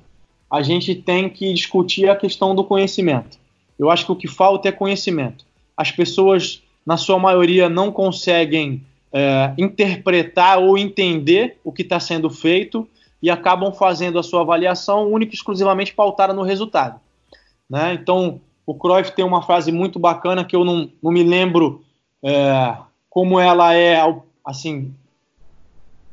[0.50, 3.38] a gente tem que discutir a questão do conhecimento.
[3.78, 5.46] Eu acho que o que falta é conhecimento.
[5.76, 8.82] As pessoas, na sua maioria, não conseguem
[9.12, 12.88] é, interpretar ou entender o que está sendo feito
[13.22, 16.98] e acabam fazendo a sua avaliação única e exclusivamente pautada no resultado.
[17.70, 17.94] Né?
[17.94, 21.84] Então, o Cruyff tem uma frase muito bacana que eu não, não me lembro
[22.24, 22.78] é,
[23.10, 24.00] como ela é,
[24.46, 24.94] assim,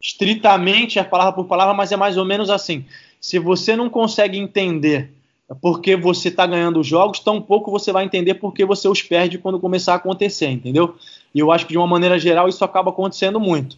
[0.02, 2.84] estritamente, a palavra por palavra, mas é mais ou menos assim.
[3.20, 5.12] Se você não consegue entender
[5.60, 9.38] porque você está ganhando os jogos, tão pouco você vai entender porque você os perde
[9.38, 10.96] quando começar a acontecer, entendeu?
[11.34, 13.76] E eu acho que de uma maneira geral isso acaba acontecendo muito.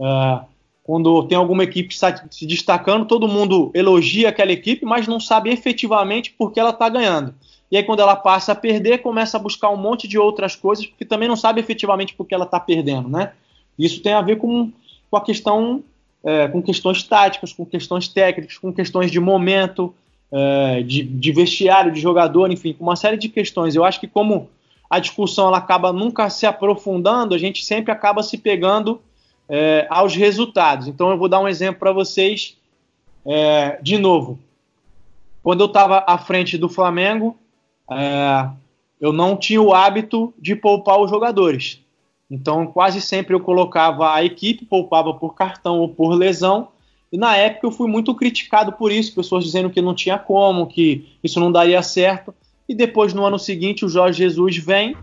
[0.00, 0.40] É,
[0.84, 6.32] quando tem alguma equipe se destacando, todo mundo elogia aquela equipe, mas não sabe efetivamente
[6.32, 7.34] por que ela está ganhando.
[7.70, 10.86] E aí, quando ela passa a perder, começa a buscar um monte de outras coisas,
[10.86, 13.32] porque também não sabe efetivamente por que ela está perdendo, né?
[13.78, 14.72] Isso tem a ver com,
[15.10, 15.84] com a questão,
[16.24, 19.94] é, com questões táticas, com questões técnicas, com questões de momento,
[20.30, 23.74] é, de, de, vestiário, de jogador, enfim, com uma série de questões.
[23.74, 24.50] Eu acho que como
[24.88, 29.00] a discussão ela acaba nunca se aprofundando, a gente sempre acaba se pegando
[29.48, 30.88] é, aos resultados.
[30.88, 32.56] Então, eu vou dar um exemplo para vocês
[33.24, 34.38] é, de novo.
[35.42, 37.36] Quando eu estava à frente do Flamengo,
[37.90, 38.48] é,
[39.00, 41.80] eu não tinha o hábito de poupar os jogadores.
[42.30, 46.68] Então, quase sempre eu colocava a equipe, poupava por cartão ou por lesão.
[47.10, 50.66] E na época eu fui muito criticado por isso, pessoas dizendo que não tinha como,
[50.66, 52.34] que isso não daria certo.
[52.68, 54.94] E depois, no ano seguinte, o Jorge Jesus vem,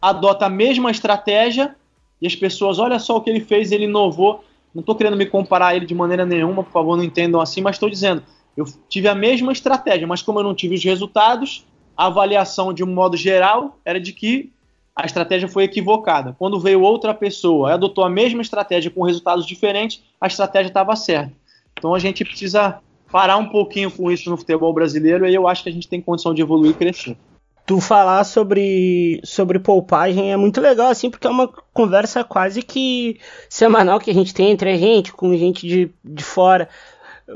[0.00, 1.74] adota a mesma estratégia
[2.20, 4.44] e as pessoas, olha só o que ele fez, ele inovou.
[4.74, 7.62] Não estou querendo me comparar a ele de maneira nenhuma, por favor, não entendam assim,
[7.62, 8.22] mas estou dizendo,
[8.56, 11.64] eu tive a mesma estratégia, mas como eu não tive os resultados,
[11.96, 14.52] a avaliação de um modo geral era de que
[14.94, 16.34] a estratégia foi equivocada.
[16.36, 20.96] Quando veio outra pessoa e adotou a mesma estratégia com resultados diferentes, a estratégia estava
[20.96, 21.32] certa.
[21.78, 25.62] Então a gente precisa parar um pouquinho com isso no futebol brasileiro e eu acho
[25.62, 27.16] que a gente tem condição de evoluir e crescer.
[27.64, 33.20] Tu falar sobre, sobre poupagem é muito legal, assim, porque é uma conversa quase que
[33.48, 36.68] semanal que a gente tem entre a gente, com gente de, de fora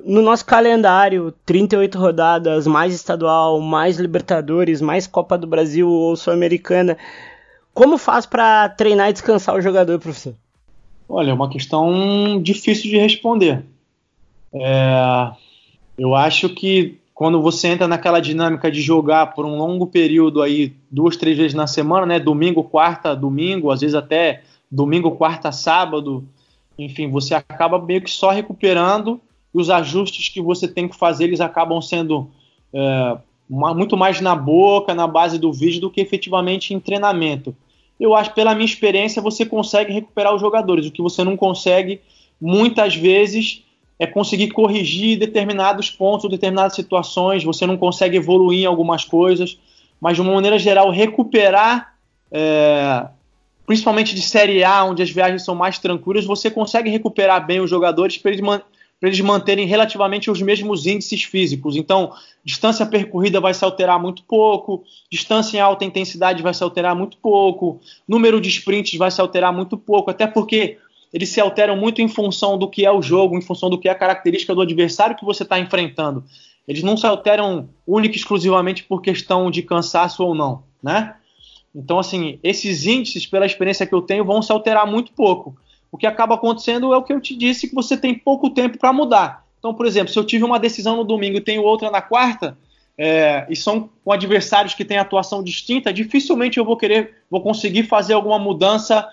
[0.04, 6.96] no nosso calendário, 38 rodadas, mais estadual, mais Libertadores, mais Copa do Brasil ou Sul-Americana.
[7.74, 10.34] Como faz para treinar e descansar o jogador, professor?
[11.08, 13.62] Olha, é uma questão difícil de responder.
[14.54, 15.30] É,
[15.98, 20.74] eu acho que quando você entra naquela dinâmica de jogar por um longo período aí,
[20.90, 22.18] duas, três vezes na semana, né?
[22.18, 26.24] Domingo, quarta, domingo, às vezes até domingo, quarta, sábado,
[26.78, 29.20] enfim, você acaba meio que só recuperando
[29.54, 32.30] e os ajustes que você tem que fazer eles acabam sendo
[32.72, 37.54] é, muito mais na boca, na base do vídeo, do que efetivamente em treinamento.
[38.00, 40.86] Eu acho, pela minha experiência, você consegue recuperar os jogadores.
[40.86, 42.00] O que você não consegue,
[42.40, 43.62] muitas vezes,
[44.02, 47.44] é conseguir corrigir determinados pontos, determinadas situações.
[47.44, 49.56] Você não consegue evoluir em algumas coisas,
[50.00, 51.94] mas de uma maneira geral, recuperar,
[52.28, 53.06] é,
[53.64, 57.70] principalmente de Série A, onde as viagens são mais tranquilas, você consegue recuperar bem os
[57.70, 61.76] jogadores para eles para eles manterem relativamente os mesmos índices físicos.
[61.76, 62.12] Então,
[62.44, 67.16] distância percorrida vai se alterar muito pouco, distância em alta intensidade vai se alterar muito
[67.18, 70.78] pouco, número de sprints vai se alterar muito pouco, até porque
[71.12, 73.88] eles se alteram muito em função do que é o jogo, em função do que
[73.88, 76.24] é a característica do adversário que você está enfrentando.
[76.66, 81.16] Eles não se alteram única e exclusivamente por questão de cansaço ou não, né?
[81.74, 85.56] Então, assim, esses índices, pela experiência que eu tenho, vão se alterar muito pouco
[85.92, 88.78] o que acaba acontecendo é o que eu te disse, que você tem pouco tempo
[88.78, 89.44] para mudar.
[89.58, 92.56] Então, por exemplo, se eu tive uma decisão no domingo e tenho outra na quarta,
[92.96, 97.82] é, e são com adversários que têm atuação distinta, dificilmente eu vou querer, vou conseguir
[97.82, 99.06] fazer alguma mudança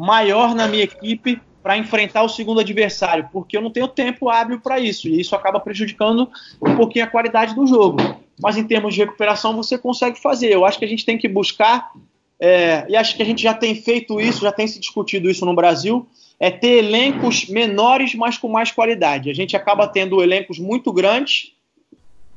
[0.00, 4.58] maior na minha equipe para enfrentar o segundo adversário, porque eu não tenho tempo hábil
[4.58, 6.30] para isso, e isso acaba prejudicando
[6.62, 7.98] um pouquinho a qualidade do jogo.
[8.40, 10.50] Mas em termos de recuperação, você consegue fazer.
[10.50, 11.92] Eu acho que a gente tem que buscar
[12.40, 15.44] é, e acho que a gente já tem feito isso, já tem se discutido isso
[15.44, 19.28] no Brasil, é ter elencos menores, mas com mais qualidade.
[19.28, 21.52] A gente acaba tendo elencos muito grandes,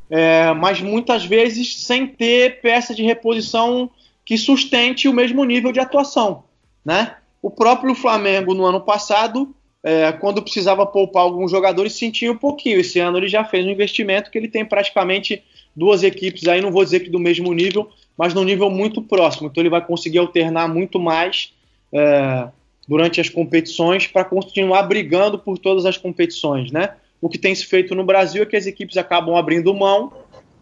[0.10, 3.90] é, mas muitas vezes sem ter peça de reposição
[4.26, 6.44] que sustente o mesmo nível de atuação.
[6.84, 7.16] Né?
[7.44, 12.80] O próprio Flamengo, no ano passado, é, quando precisava poupar alguns jogadores, sentia um pouquinho.
[12.80, 15.44] Esse ano ele já fez um investimento que ele tem praticamente
[15.76, 19.50] duas equipes aí, não vou dizer que do mesmo nível, mas num nível muito próximo.
[19.50, 21.54] Então ele vai conseguir alternar muito mais
[21.92, 22.48] é,
[22.88, 26.96] durante as competições para continuar brigando por todas as competições, né?
[27.20, 30.14] O que tem se feito no Brasil é que as equipes acabam abrindo mão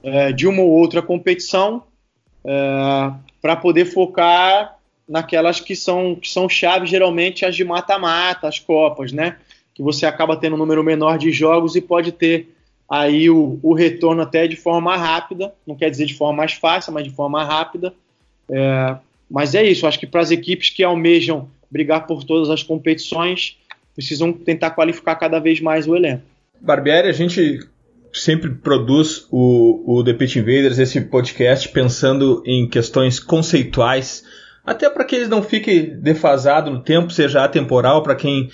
[0.01, 1.83] é, de uma ou outra competição
[2.43, 4.80] é, para poder focar
[5.11, 9.35] naquelas que são, que são chaves, geralmente as de mata-mata, as Copas, né?
[9.75, 12.55] Que você acaba tendo um número menor de jogos e pode ter
[12.89, 16.93] aí o, o, retorno até de forma rápida, não quer dizer de forma mais fácil,
[16.93, 17.93] mas de forma rápida.
[18.49, 18.95] É,
[19.29, 23.57] mas é isso, acho que para as equipes que almejam brigar por todas as competições,
[23.93, 26.23] precisam tentar qualificar cada vez mais o elenco.
[26.61, 27.59] Barbieri, a gente
[28.13, 34.23] sempre produz o, o The Pitch Invaders, esse podcast, pensando em questões conceituais,
[34.71, 38.49] até para que eles não fiquem defasados no tempo, seja atemporal, para quem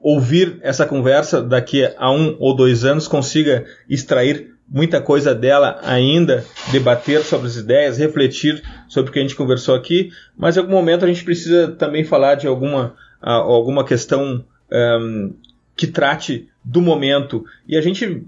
[0.00, 6.44] ouvir essa conversa daqui a um ou dois anos consiga extrair muita coisa dela ainda,
[6.70, 10.72] debater sobre as ideias, refletir sobre o que a gente conversou aqui, mas em algum
[10.72, 15.34] momento a gente precisa também falar de alguma, alguma questão um,
[15.76, 17.44] que trate do momento.
[17.66, 18.24] E a gente,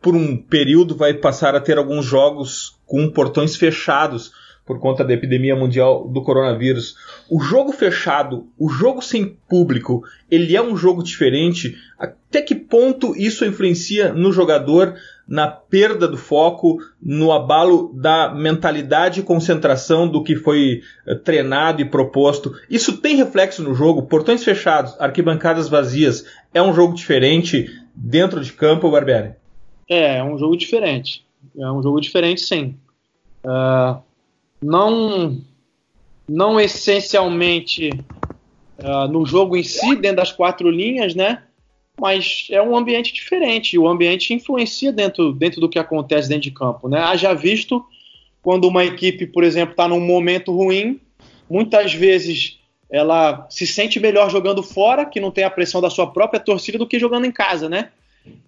[0.00, 4.32] por um período, vai passar a ter alguns jogos com portões fechados
[4.66, 6.96] por conta da epidemia mundial do coronavírus.
[7.30, 11.76] O jogo fechado, o jogo sem público, ele é um jogo diferente?
[11.98, 14.94] Até que ponto isso influencia no jogador,
[15.28, 21.82] na perda do foco, no abalo da mentalidade e concentração do que foi eh, treinado
[21.82, 22.54] e proposto?
[22.68, 24.02] Isso tem reflexo no jogo?
[24.02, 29.32] Portões fechados, arquibancadas vazias, é um jogo diferente dentro de campo, Barbieri?
[29.88, 31.24] É, é um jogo diferente.
[31.56, 32.76] É um jogo diferente, sim.
[33.44, 34.02] Uh,
[34.64, 35.38] não,
[36.26, 37.90] não essencialmente
[38.78, 41.42] uh, no jogo em si, dentro das quatro linhas, né?
[42.00, 43.78] Mas é um ambiente diferente.
[43.78, 46.98] O ambiente influencia dentro, dentro do que acontece dentro de campo, né?
[46.98, 47.84] Haja visto
[48.42, 50.98] quando uma equipe, por exemplo, está num momento ruim,
[51.48, 52.58] muitas vezes
[52.90, 56.78] ela se sente melhor jogando fora, que não tem a pressão da sua própria torcida,
[56.78, 57.90] do que jogando em casa, né?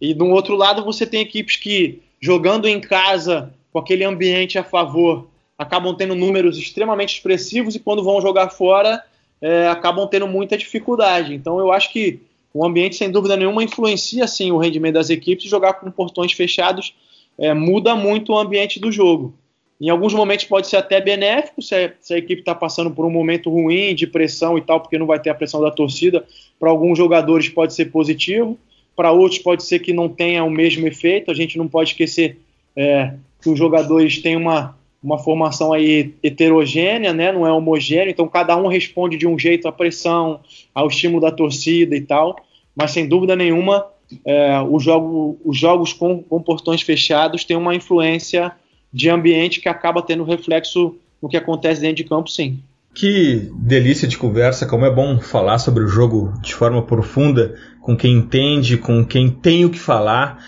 [0.00, 4.64] E do outro lado você tem equipes que jogando em casa com aquele ambiente a
[4.64, 5.28] favor
[5.58, 9.02] acabam tendo números extremamente expressivos e quando vão jogar fora
[9.40, 11.34] é, acabam tendo muita dificuldade.
[11.34, 12.20] Então eu acho que
[12.52, 15.48] o ambiente, sem dúvida nenhuma, influencia sim o rendimento das equipes.
[15.48, 16.94] Jogar com portões fechados
[17.38, 19.34] é, muda muito o ambiente do jogo.
[19.78, 23.04] Em alguns momentos pode ser até benéfico se a, se a equipe está passando por
[23.04, 26.24] um momento ruim de pressão e tal, porque não vai ter a pressão da torcida.
[26.58, 28.58] Para alguns jogadores pode ser positivo,
[28.96, 31.30] para outros pode ser que não tenha o mesmo efeito.
[31.30, 32.38] A gente não pode esquecer
[32.74, 34.74] é, que os jogadores têm uma,
[35.06, 37.30] uma formação aí heterogênea, né?
[37.30, 40.40] não é homogênea, então cada um responde de um jeito à pressão,
[40.74, 42.34] ao estímulo da torcida e tal,
[42.74, 43.86] mas sem dúvida nenhuma
[44.24, 48.50] é, jogo, os jogos com, com portões fechados têm uma influência
[48.92, 52.58] de ambiente que acaba tendo reflexo no que acontece dentro de campo, sim.
[52.92, 57.96] Que delícia de conversa, como é bom falar sobre o jogo de forma profunda, com
[57.96, 60.42] quem entende, com quem tem o que falar,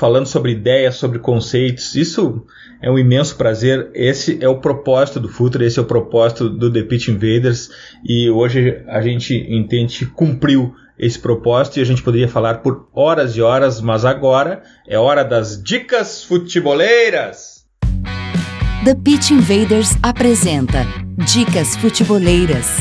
[0.00, 1.94] falando sobre ideias, sobre conceitos.
[1.94, 2.42] Isso
[2.80, 3.90] é um imenso prazer.
[3.92, 7.70] Esse é o propósito do Future, esse é o propósito do The Pitch Invaders
[8.02, 13.36] e hoje a gente entende cumpriu esse propósito e a gente poderia falar por horas
[13.36, 17.66] e horas, mas agora é hora das dicas futeboleiras.
[18.84, 20.86] The Pitch Invaders apresenta
[21.18, 22.78] Dicas Futeboleiras.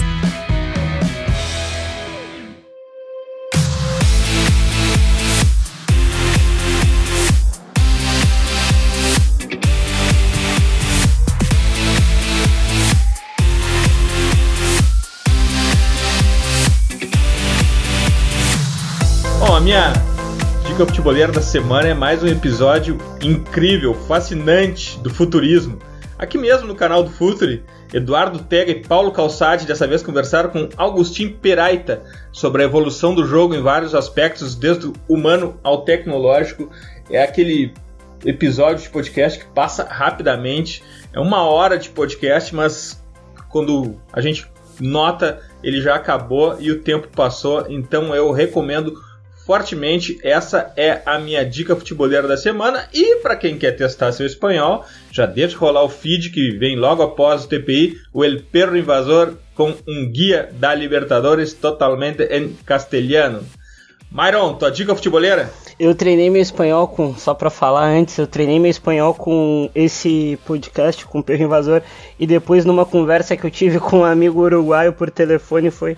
[20.66, 25.78] Dica Futebolera da semana é mais um episódio incrível, fascinante do futurismo.
[26.18, 27.64] Aqui mesmo no canal do Futuri,
[27.94, 32.02] Eduardo Tega e Paulo Calçade dessa vez conversaram com Agostinho Peraita
[32.32, 36.72] sobre a evolução do jogo em vários aspectos, desde o humano ao tecnológico.
[37.08, 37.72] É aquele
[38.26, 40.82] episódio de podcast que passa rapidamente.
[41.14, 43.06] É uma hora de podcast, mas
[43.50, 44.48] quando a gente
[44.80, 47.68] nota, ele já acabou e o tempo passou.
[47.70, 49.08] Então eu recomendo
[49.50, 50.20] fortemente.
[50.24, 52.88] Essa é a minha dica futebolera da semana.
[52.94, 57.02] E para quem quer testar seu espanhol, já deixa rolar o feed que vem logo
[57.02, 63.44] após o TPI, o El Perro Invasor, com um guia da Libertadores totalmente em castelhano.
[64.12, 65.50] Myron, tua dica futebolera?
[65.80, 70.38] Eu treinei meu espanhol com, só para falar antes, eu treinei meu espanhol com esse
[70.46, 71.82] podcast, com o Perro Invasor,
[72.20, 75.98] e depois numa conversa que eu tive com um amigo uruguaio por telefone, foi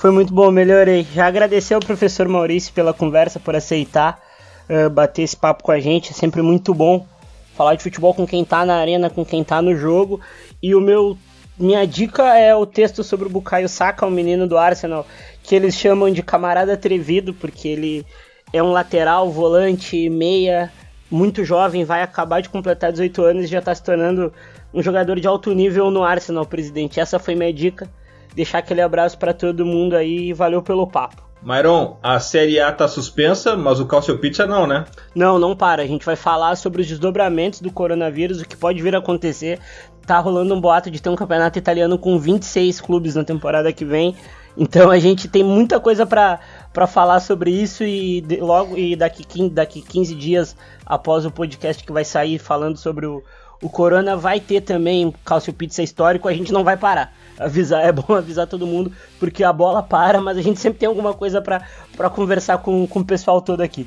[0.00, 1.06] foi muito bom, melhorei.
[1.12, 4.18] Já agradecer ao professor Maurício pela conversa, por aceitar
[4.66, 6.12] uh, bater esse papo com a gente.
[6.12, 7.06] É sempre muito bom
[7.54, 10.18] falar de futebol com quem tá na arena, com quem tá no jogo.
[10.62, 11.18] E o meu
[11.58, 15.06] minha dica é o texto sobre o Bukayo Saka, o menino do Arsenal,
[15.42, 18.06] que eles chamam de camarada atrevido, porque ele
[18.54, 20.72] é um lateral, volante, meia,
[21.10, 24.32] muito jovem, vai acabar de completar 18 anos e já está se tornando
[24.72, 26.98] um jogador de alto nível no Arsenal, presidente.
[26.98, 27.86] Essa foi minha dica
[28.34, 31.30] deixar aquele abraço para todo mundo aí e valeu pelo papo.
[31.42, 34.84] Myron, a Série A tá suspensa, mas o Calcio Pizza não, né?
[35.14, 35.82] Não, não para.
[35.82, 39.58] A gente vai falar sobre os desdobramentos do coronavírus, o que pode vir a acontecer.
[40.06, 43.84] Tá rolando um boato de ter um campeonato italiano com 26 clubes na temporada que
[43.84, 44.14] vem.
[44.56, 49.24] Então a gente tem muita coisa para falar sobre isso e de, logo e daqui
[49.24, 53.22] 15, daqui 15 dias após o podcast que vai sair falando sobre o,
[53.62, 57.90] o Corona vai ter também Calcio Pizza histórico, a gente não vai parar avisar, é
[57.90, 61.40] bom avisar todo mundo, porque a bola para, mas a gente sempre tem alguma coisa
[61.40, 63.86] para conversar com, com o pessoal todo aqui.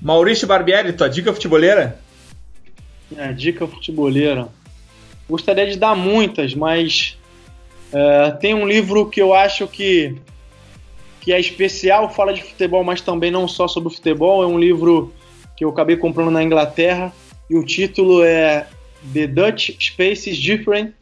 [0.00, 1.98] Maurício Barbieri, tua dica futeboleira?
[3.16, 4.48] É, dica futeboleira.
[5.28, 7.18] Gostaria de dar muitas, mas
[7.92, 10.16] é, tem um livro que eu acho que,
[11.20, 14.42] que é especial, fala de futebol, mas também não só sobre futebol.
[14.42, 15.12] É um livro
[15.56, 17.12] que eu acabei comprando na Inglaterra
[17.48, 18.66] e o título é
[19.12, 20.92] The Dutch Spaces Different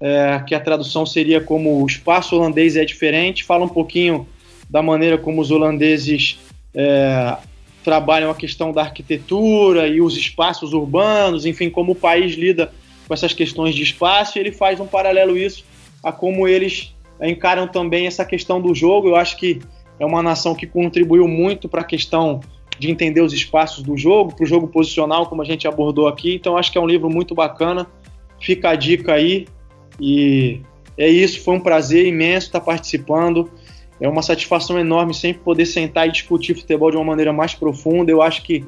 [0.00, 4.28] é, que a tradução seria como o espaço holandês é diferente, fala um pouquinho
[4.68, 6.38] da maneira como os holandeses
[6.74, 7.36] é,
[7.82, 12.72] trabalham a questão da arquitetura e os espaços urbanos, enfim, como o país lida
[13.06, 15.64] com essas questões de espaço, e ele faz um paralelo isso
[16.02, 19.08] a como eles encaram também essa questão do jogo.
[19.08, 19.60] Eu acho que
[19.98, 22.40] é uma nação que contribuiu muito para a questão
[22.78, 26.34] de entender os espaços do jogo, para o jogo posicional, como a gente abordou aqui.
[26.34, 27.86] Então, acho que é um livro muito bacana.
[28.40, 29.46] Fica a dica aí.
[30.00, 30.60] E
[30.98, 33.50] é isso, foi um prazer imenso estar participando.
[34.00, 38.10] É uma satisfação enorme sempre poder sentar e discutir futebol de uma maneira mais profunda.
[38.10, 38.64] Eu acho que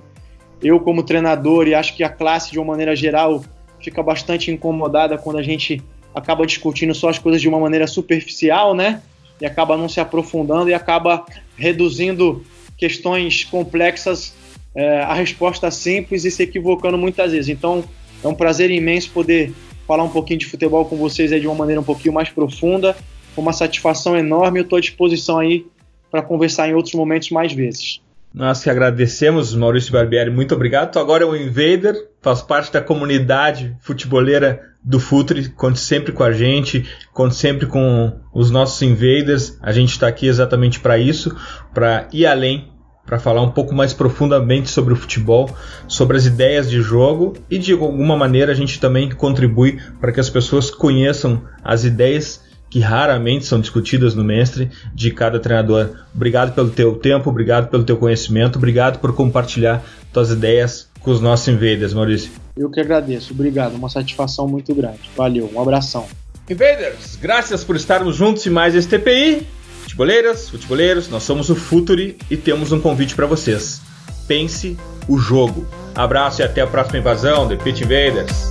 [0.63, 3.45] eu, como treinador, e acho que a classe de uma maneira geral
[3.81, 5.83] fica bastante incomodada quando a gente
[6.15, 9.03] acaba discutindo só as coisas de uma maneira superficial, né?
[9.41, 11.27] E acaba não se aprofundando e acaba
[11.57, 12.43] reduzindo
[12.77, 14.35] questões complexas
[14.75, 17.49] é, a resposta simples e se equivocando muitas vezes.
[17.49, 17.83] Então,
[18.23, 19.53] é um prazer imenso poder
[19.87, 22.97] falar um pouquinho de futebol com vocês aí de uma maneira um pouquinho mais profunda.
[23.37, 24.61] Uma satisfação enorme.
[24.61, 25.67] Eu estou à disposição aí
[26.11, 28.01] para conversar em outros momentos mais vezes.
[28.37, 30.99] Nós que agradecemos, Maurício Barbieri, muito obrigado.
[30.99, 36.31] Agora é o Invader, faz parte da comunidade futeboleira do Futre, conte sempre com a
[36.31, 39.59] gente, conte sempre com os nossos Invaders.
[39.63, 41.35] A gente está aqui exatamente para isso,
[41.73, 42.71] para ir além
[43.07, 45.49] para falar um pouco mais profundamente sobre o futebol,
[45.89, 50.21] sobre as ideias de jogo e de alguma maneira a gente também contribui para que
[50.21, 55.91] as pessoas conheçam as ideias que raramente são discutidas no mestre de cada treinador.
[56.15, 61.21] Obrigado pelo teu tempo, obrigado pelo teu conhecimento, obrigado por compartilhar tuas ideias com os
[61.21, 62.31] nossos invaders, Maurício.
[62.57, 65.11] Eu que agradeço, obrigado, uma satisfação muito grande.
[65.17, 66.07] Valeu, um abração.
[66.49, 69.47] Invaders, graças por estarmos juntos em mais este TPI.
[69.83, 73.81] Futeboleiras, futeboleiros, nós somos o Futuri e temos um convite para vocês.
[74.27, 74.77] Pense
[75.09, 75.67] o jogo.
[75.95, 78.51] Abraço e até a próxima invasão, The Pit Invaders.